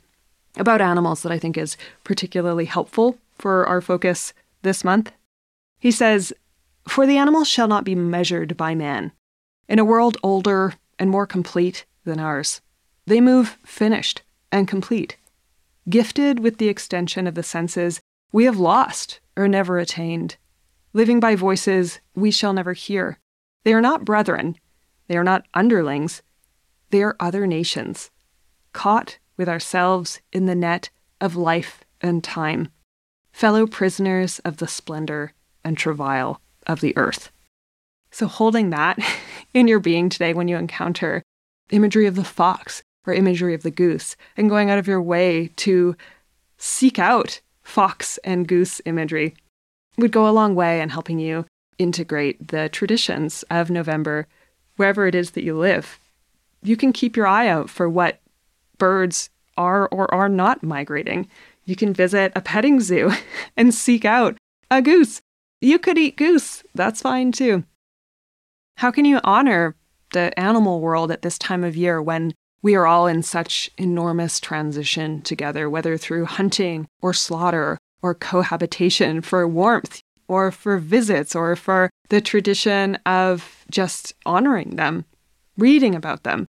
[0.58, 5.12] about animals that I think is particularly helpful for our focus this month.
[5.80, 6.34] He says,
[6.88, 9.12] For the animal shall not be measured by man.
[9.68, 12.62] In a world older and more complete than ours.
[13.06, 15.18] They move finished and complete,
[15.90, 18.00] gifted with the extension of the senses
[18.32, 20.38] we have lost or never attained,
[20.94, 23.20] living by voices we shall never hear.
[23.64, 24.56] They are not brethren,
[25.08, 26.22] they are not underlings,
[26.90, 28.12] they are other nations,
[28.74, 32.70] caught with ourselves in the net of life and time,
[33.36, 37.34] fellow prisoners of the splendor and travail of the earth.
[38.10, 38.98] So, holding that
[39.54, 41.22] in your being today when you encounter
[41.70, 45.50] imagery of the fox or imagery of the goose, and going out of your way
[45.58, 45.98] to
[46.58, 49.36] seek out fox and goose imagery
[49.98, 51.46] would go a long way in helping you
[51.78, 54.28] integrate the traditions of November
[54.78, 56.00] wherever it is that you live.
[56.64, 58.22] You can keep your eye out for what
[58.78, 61.28] birds are or are not migrating.
[61.66, 63.12] You can visit a petting zoo
[63.58, 64.38] and seek out
[64.70, 65.22] a goose.
[65.62, 67.64] You could eat goose, that's fine too.
[68.78, 69.76] How can you honor
[70.14, 74.40] the animal world at this time of year when we are all in such enormous
[74.40, 81.56] transition together, whether through hunting or slaughter or cohabitation for warmth or for visits or
[81.56, 85.06] for the tradition of just honoring them,
[85.58, 86.48] reading about them.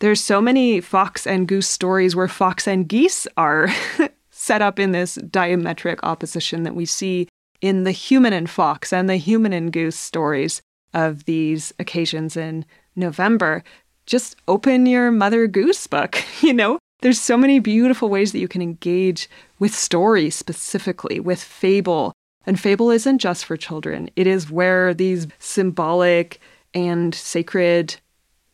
[0.00, 3.68] There's so many fox and goose stories where fox and geese are
[4.48, 7.28] set up in this diametric opposition that we see
[7.60, 10.62] in the human and fox and the human and goose stories
[10.94, 12.64] of these occasions in
[12.96, 13.62] November.
[14.06, 16.78] Just open your Mother Goose book, you know?
[17.02, 19.28] There's so many beautiful ways that you can engage
[19.58, 22.14] with story specifically, with fable.
[22.46, 26.40] And fable isn't just for children, it is where these symbolic
[26.72, 27.96] and sacred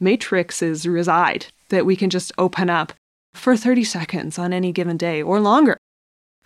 [0.00, 2.92] matrices reside that we can just open up
[3.32, 5.76] for 30 seconds on any given day or longer.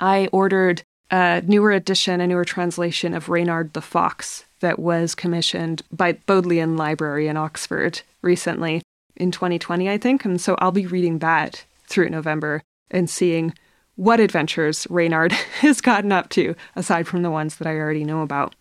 [0.01, 5.83] I ordered a newer edition, a newer translation of Reynard the Fox that was commissioned
[5.91, 8.83] by Bodleian Library in Oxford recently
[9.17, 10.25] in 2020, I think.
[10.25, 13.55] And so I'll be reading that through November and seeing
[13.97, 18.23] what adventures Reynard has gotten up to, aside from the ones that I already know
[18.23, 18.55] about.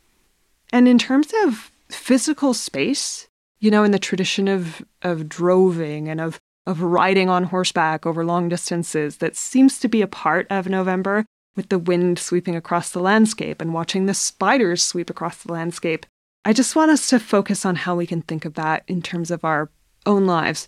[0.72, 3.28] And in terms of physical space,
[3.60, 8.26] you know, in the tradition of, of droving and of, of riding on horseback over
[8.26, 12.92] long distances, that seems to be a part of November with the wind sweeping across
[12.92, 16.06] the landscape and watching the spiders sweep across the landscape.
[16.44, 19.32] I just want us to focus on how we can think of that in terms
[19.32, 19.72] of our
[20.06, 20.68] own lives.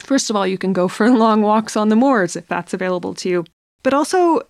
[0.00, 3.14] First of all, you can go for long walks on the moors if that's available
[3.14, 3.44] to you,
[3.84, 4.42] but also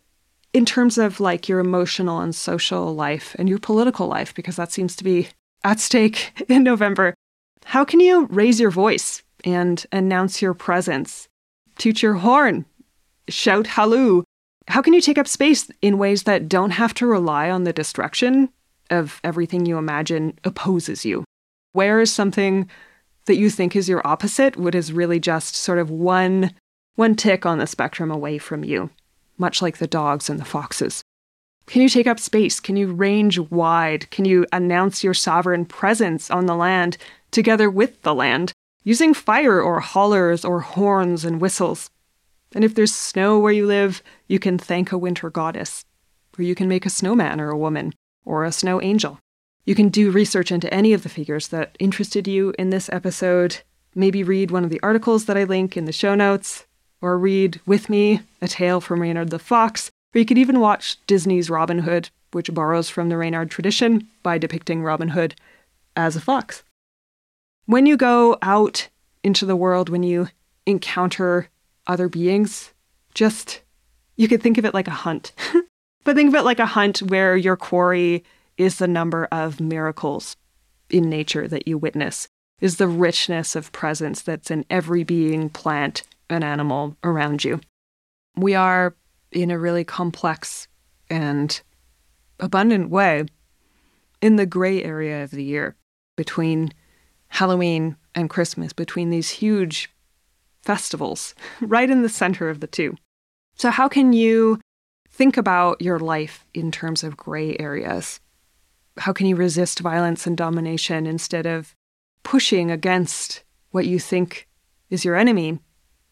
[0.55, 4.73] in terms of like your emotional and social life and your political life, because that
[4.73, 5.29] seems to be
[5.63, 7.15] at stake in November.
[7.67, 11.29] How can you raise your voice and announce your presence?
[11.79, 12.65] Toot your horn,
[13.29, 14.23] shout halloo,
[14.71, 17.73] how can you take up space in ways that don't have to rely on the
[17.73, 18.51] destruction
[18.89, 21.25] of everything you imagine opposes you?
[21.73, 22.71] Where is something
[23.27, 26.53] that you think is your opposite what is really just sort of one
[26.97, 28.91] one tick on the spectrum away from you,
[29.39, 31.03] much like the dogs and the foxes?
[31.67, 32.61] Can you take up space?
[32.61, 34.11] Can you range wide?
[34.11, 36.97] Can you announce your sovereign presence on the land
[37.31, 38.53] together with the land,
[38.91, 41.91] using fire or hollers or horns and whistles?
[42.57, 45.85] And if there's snow where you live, you can thank a winter goddess,
[46.37, 47.93] or you can make a snowman or a woman,
[48.25, 49.21] or a snow angel.
[49.65, 53.59] You can do research into any of the figures that interested you in this episode.
[53.95, 56.67] Maybe read one of the articles that I link in the show notes,
[57.01, 60.99] or read with me a tale from Reynard the Fox, or you could even watch
[61.07, 65.37] Disney's Robin Hood, which borrows from the Reynard tradition by depicting Robin Hood
[65.95, 66.65] as a fox.
[67.67, 68.89] When you go out
[69.23, 70.29] into the world, when you
[70.67, 71.49] encounter
[71.87, 72.73] other beings.
[73.15, 73.63] Just,
[74.17, 75.33] you could think of it like a hunt.
[76.05, 78.25] but think of it like a hunt where your quarry
[78.57, 80.37] is the number of miracles
[80.89, 82.29] in nature that you witness,
[82.61, 87.61] is the richness of presence that's in every being, plant, and animal around you.
[88.37, 88.95] We are
[89.33, 90.69] in a really complex
[91.09, 91.61] and
[92.39, 93.27] abundant way
[94.21, 95.77] in the gray area of the year
[96.17, 96.73] between
[97.31, 99.91] Halloween and Christmas, between these huge
[100.63, 102.97] festivals, right in the center of the two.
[103.55, 104.61] So, how can you
[105.11, 108.21] think about your life in terms of gray areas?
[108.99, 111.75] How can you resist violence and domination instead of
[112.23, 114.49] pushing against what you think
[114.91, 115.59] is your enemy?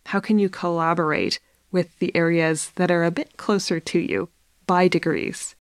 [0.06, 1.40] How can you collaborate
[1.70, 4.28] with the areas that are a bit closer to you
[4.66, 5.54] by degrees?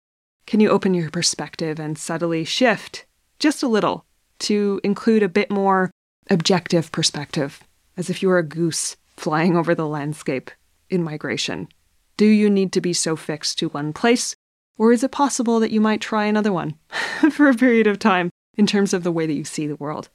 [0.46, 3.06] Can you open your perspective and subtly shift
[3.40, 4.06] just a little
[4.40, 5.92] to include a bit more
[6.30, 7.64] objective perspective
[7.96, 10.52] as if you were a goose flying over the landscape
[10.90, 11.68] in migration.
[12.16, 14.36] Do you need to be so fixed to one place,
[14.78, 16.76] or is it possible that you might try another one
[17.32, 20.10] for a period of time in terms of the way that you see the world?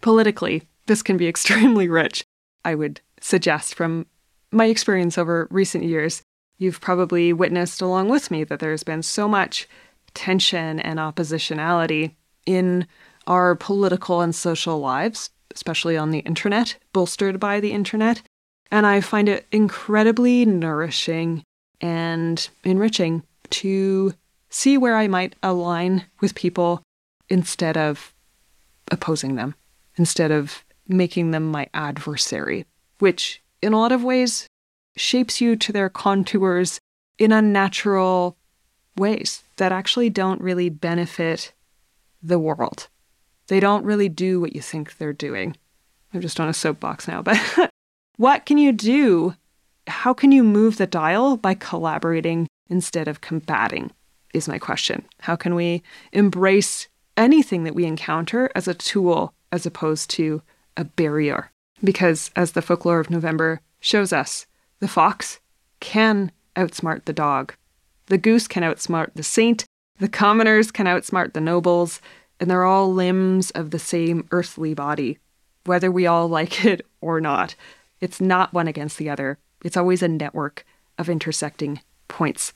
[0.00, 2.24] Politically, this can be extremely rich.
[2.64, 4.06] I would suggest from
[4.52, 6.22] my experience over recent years,
[6.58, 9.68] you've probably witnessed along with me that there's been so much
[10.14, 12.14] tension and oppositionality
[12.46, 12.86] in
[13.26, 18.22] our political and social lives, especially on the internet, bolstered by the internet.
[18.70, 21.42] And I find it incredibly nourishing
[21.80, 24.14] and enriching to
[24.48, 26.82] see where I might align with people
[27.28, 28.12] instead of
[28.90, 29.54] opposing them,
[29.96, 32.66] instead of making them my adversary,
[32.98, 34.46] which in a lot of ways
[34.96, 36.80] shapes you to their contours
[37.18, 38.36] in unnatural
[38.96, 41.52] ways that actually don't really benefit
[42.22, 42.88] the world.
[43.50, 45.56] They don't really do what you think they're doing.
[46.14, 47.36] I'm just on a soapbox now, but
[48.16, 49.34] what can you do?
[49.88, 53.90] How can you move the dial by collaborating instead of combating?
[54.32, 55.04] Is my question.
[55.18, 55.82] How can we
[56.12, 56.86] embrace
[57.16, 60.42] anything that we encounter as a tool as opposed to
[60.76, 61.50] a barrier?
[61.82, 64.46] Because as the folklore of November shows us,
[64.78, 65.40] the fox
[65.80, 67.54] can outsmart the dog.
[68.06, 69.64] The goose can outsmart the saint.
[69.98, 72.00] The commoners can outsmart the nobles.
[72.40, 75.18] And they're all limbs of the same earthly body,
[75.64, 77.54] whether we all like it or not.
[78.00, 80.64] It's not one against the other, it's always a network
[80.98, 82.52] of intersecting points.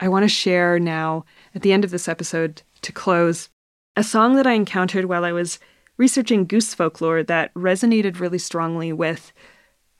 [0.00, 3.50] I want to share now, at the end of this episode, to close,
[3.94, 5.58] a song that I encountered while I was
[5.96, 9.32] researching goose folklore that resonated really strongly with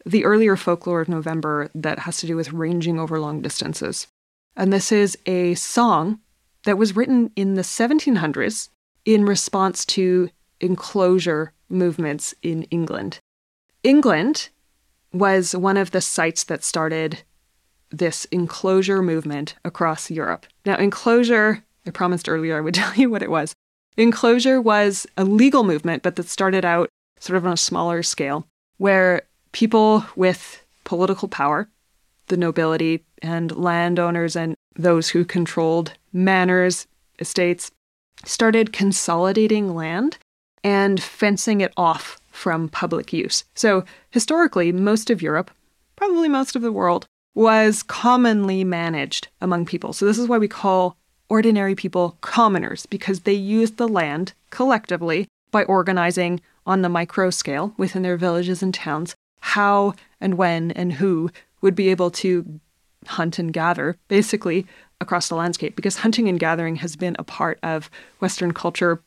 [0.04, 4.06] the earlier folklore of November that has to do with ranging over long distances.
[4.56, 6.20] And this is a song
[6.64, 8.68] that was written in the 1700s
[9.04, 13.18] in response to enclosure movements in England.
[13.82, 14.48] England
[15.12, 17.22] was one of the sites that started
[17.90, 20.46] this enclosure movement across Europe.
[20.64, 23.54] Now, enclosure, I promised earlier I would tell you what it was.
[23.96, 26.88] Enclosure was a legal movement, but that started out
[27.18, 28.46] sort of on a smaller scale,
[28.78, 31.68] where people with political power,
[32.28, 36.86] the nobility and landowners and those who controlled manors,
[37.18, 37.70] estates,
[38.24, 40.18] started consolidating land
[40.64, 43.44] and fencing it off from public use.
[43.54, 45.50] So, historically, most of Europe,
[45.96, 49.92] probably most of the world, was commonly managed among people.
[49.92, 50.96] So, this is why we call
[51.28, 57.74] ordinary people commoners, because they used the land collectively by organizing on the micro scale
[57.76, 61.30] within their villages and towns how and when and who
[61.60, 62.60] would be able to
[63.06, 64.66] hunt and gather, basically
[65.00, 69.02] across the landscape, because hunting and gathering has been a part of Western culture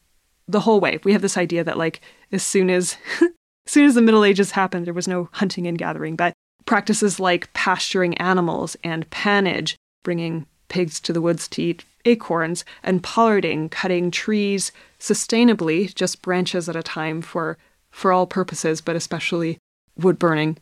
[0.48, 1.00] the whole way.
[1.04, 2.02] We have this idea that like
[2.32, 3.30] as soon as as
[3.68, 6.34] soon as the Middle Ages happened, there was no hunting and gathering, but
[6.66, 13.04] practices like pasturing animals and pannage, bringing pigs to the woods to eat acorns, and
[13.04, 17.58] pollarding, cutting trees sustainably, just branches at a time for
[17.90, 19.58] for all purposes, but especially
[19.98, 20.58] wood burning.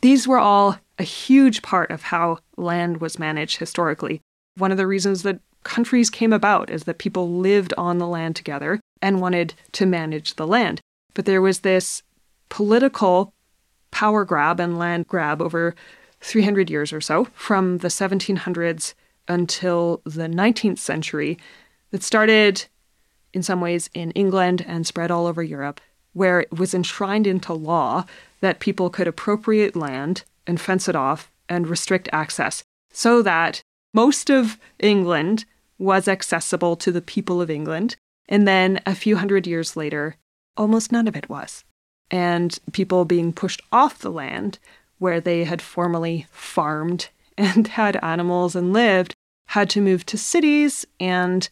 [0.00, 4.20] These were all a huge part of how land was managed historically.
[4.56, 8.36] One of the reasons that countries came about is that people lived on the land
[8.36, 10.80] together and wanted to manage the land.
[11.14, 12.02] But there was this
[12.48, 13.34] political
[13.90, 15.74] power grab and land grab over
[16.20, 18.94] 300 years or so, from the 1700s
[19.28, 21.38] until the 19th century,
[21.90, 22.66] that started
[23.32, 25.80] in some ways in England and spread all over Europe,
[26.12, 28.04] where it was enshrined into law
[28.40, 32.62] that people could appropriate land and fence it off and restrict access
[32.92, 33.62] so that
[33.92, 35.44] most of England
[35.78, 37.96] was accessible to the people of England.
[38.28, 40.16] And then a few hundred years later,
[40.56, 41.64] almost none of it was.
[42.10, 44.58] And people being pushed off the land
[44.98, 47.08] where they had formerly farmed
[47.38, 49.14] and had animals and lived
[49.48, 51.48] had to move to cities and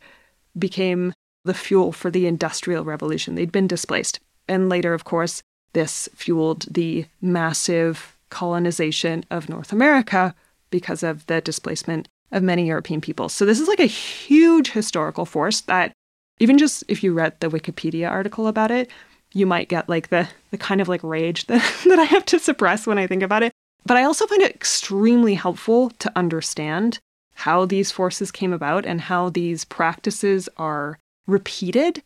[0.57, 1.13] became
[1.45, 3.35] the fuel for the Industrial Revolution.
[3.35, 4.21] They'd been displaced.
[4.47, 5.43] And later, of course,
[5.73, 10.35] this fueled the massive colonization of North America
[10.71, 13.29] because of the displacement of many European people.
[13.29, 15.93] So this is like a huge historical force that
[16.41, 18.91] even just if you read the Wikipedia article about it,
[19.33, 22.39] you might get like the the kind of like rage that, that I have to
[22.39, 23.53] suppress when I think about it.
[23.87, 26.99] But I also find it extremely helpful to understand
[27.35, 32.03] how these forces came about and how these practices are repeated.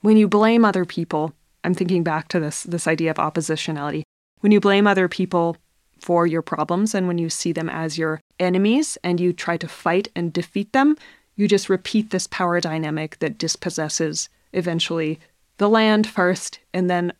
[0.00, 1.34] When you blame other people,
[1.68, 4.00] I'm thinking back to this this idea of oppositionality.
[4.40, 5.58] When you blame other people
[5.98, 9.68] for your problems and when you see them as your enemies and you try to
[9.68, 10.96] fight and defeat them,
[11.36, 15.20] you just repeat this power dynamic that dispossesses eventually
[15.58, 17.12] the land first and then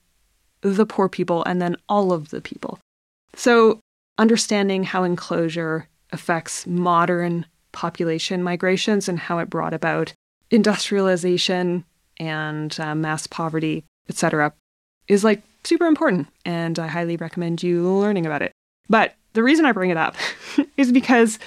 [0.62, 2.78] the poor people and then all of the people.
[3.34, 3.80] So,
[4.16, 10.14] understanding how enclosure affects modern population migrations and how it brought about
[10.50, 11.84] industrialization
[12.18, 14.52] and uh, mass poverty, etc.,
[15.06, 18.52] is like super important, and I highly recommend you learning about it.
[18.88, 20.16] But the reason I bring it up
[20.76, 21.38] is because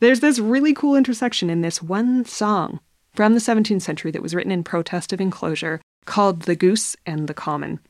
[0.00, 2.80] there's this really cool intersection in this one song
[3.14, 7.26] from the 17th century that was written in protest of enclosure called The Goose and
[7.28, 7.80] the Common.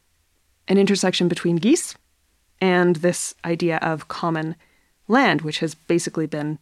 [0.66, 1.94] An intersection between geese
[2.60, 4.56] and this idea of common
[5.06, 6.58] land, which has basically been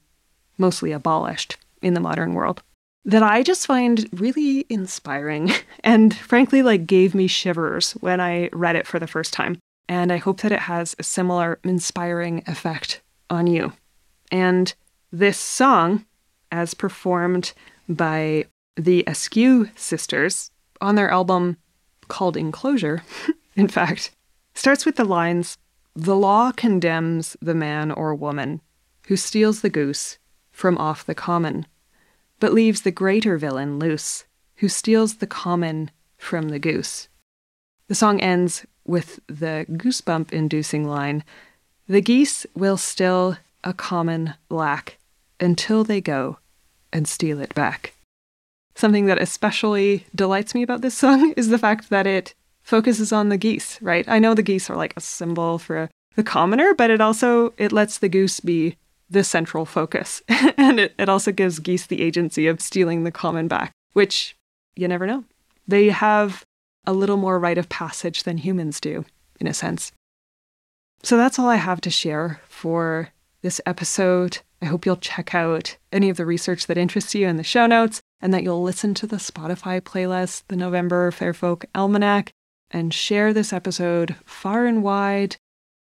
[0.59, 2.63] mostly abolished in the modern world,
[3.07, 5.53] that I just find really inspiring
[5.85, 9.59] and frankly, like, gave me shivers when I read it for the first time.
[9.89, 13.01] And I hope that it has a similar inspiring effect
[13.31, 13.73] on you.
[14.33, 14.75] And
[15.13, 16.05] this song,
[16.51, 17.53] as performed
[17.89, 18.47] by
[18.77, 20.51] the Askew sisters
[20.81, 21.57] on their album
[22.09, 23.05] called Enclosure,
[23.57, 24.11] in fact,
[24.55, 25.57] starts with the lines
[25.95, 28.61] The law condemns the man or woman
[29.07, 30.19] who steals the goose
[30.51, 31.67] from off the common,
[32.41, 34.25] but leaves the greater villain loose
[34.57, 37.09] who steals the common from the goose.
[37.89, 41.25] The song ends with the goosebump inducing line
[41.89, 44.99] The geese will still a common lack
[45.39, 46.39] until they go
[46.93, 47.95] and steal it back.
[48.75, 53.29] Something that especially delights me about this song is the fact that it focuses on
[53.29, 54.05] the geese, right?
[54.09, 57.73] I know the geese are like a symbol for the commoner, but it also it
[57.73, 58.77] lets the goose be
[59.09, 60.23] the central focus.
[60.29, 64.37] and it, it also gives geese the agency of stealing the common back, which
[64.75, 65.25] you never know.
[65.67, 66.45] They have
[66.87, 69.05] a little more rite of passage than humans do,
[69.41, 69.93] in a sense.
[71.03, 73.11] So that's all I have to share for
[73.43, 74.39] this episode.
[74.63, 77.67] I hope you'll check out any of the research that interests you in the show
[77.67, 82.31] notes and that you'll listen to the Spotify playlist, the November Fairfolk Almanac,
[82.71, 85.37] and share this episode far and wide.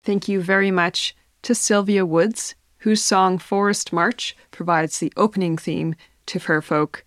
[0.05, 5.95] Thank you very much to Sylvia Woods, whose song Forest March provides the opening theme
[6.27, 7.05] to Fur Fairfolk.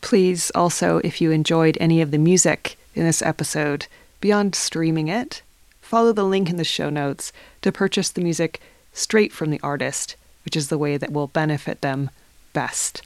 [0.00, 3.86] Please also, if you enjoyed any of the music in this episode,
[4.20, 5.42] beyond streaming it,
[5.80, 7.32] follow the link in the show notes
[7.62, 8.60] to purchase the music
[8.92, 12.10] straight from the artist, which is the way that will benefit them
[12.52, 13.02] best.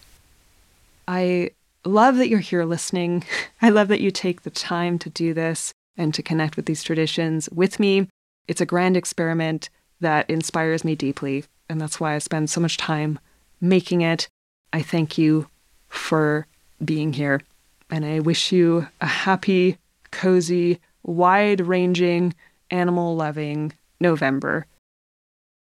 [1.09, 1.51] I
[1.85, 3.25] love that you're here listening.
[3.63, 6.83] I love that you take the time to do this and to connect with these
[6.83, 8.09] traditions with me.
[8.49, 9.69] It's a grand experiment
[10.01, 13.19] that inspires me deeply, and that's why I spend so much time
[13.61, 14.29] making it.
[14.73, 15.49] I thank you
[15.89, 16.47] for
[16.85, 17.43] being here,
[17.91, 19.79] and I wish you a happy,
[20.11, 22.35] cozy, wide ranging,
[22.71, 24.67] animal loving November.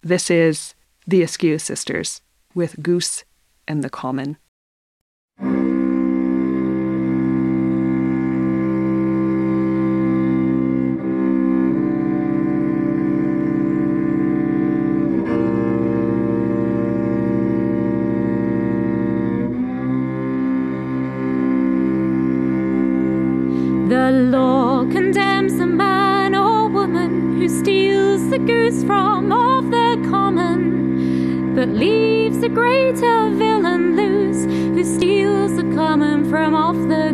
[0.02, 0.74] This is
[1.06, 2.20] the Askew Sisters
[2.55, 3.24] with Goose
[3.68, 4.36] and the Common.
[31.60, 37.09] But leaves the greater villain loose who steals the common from off the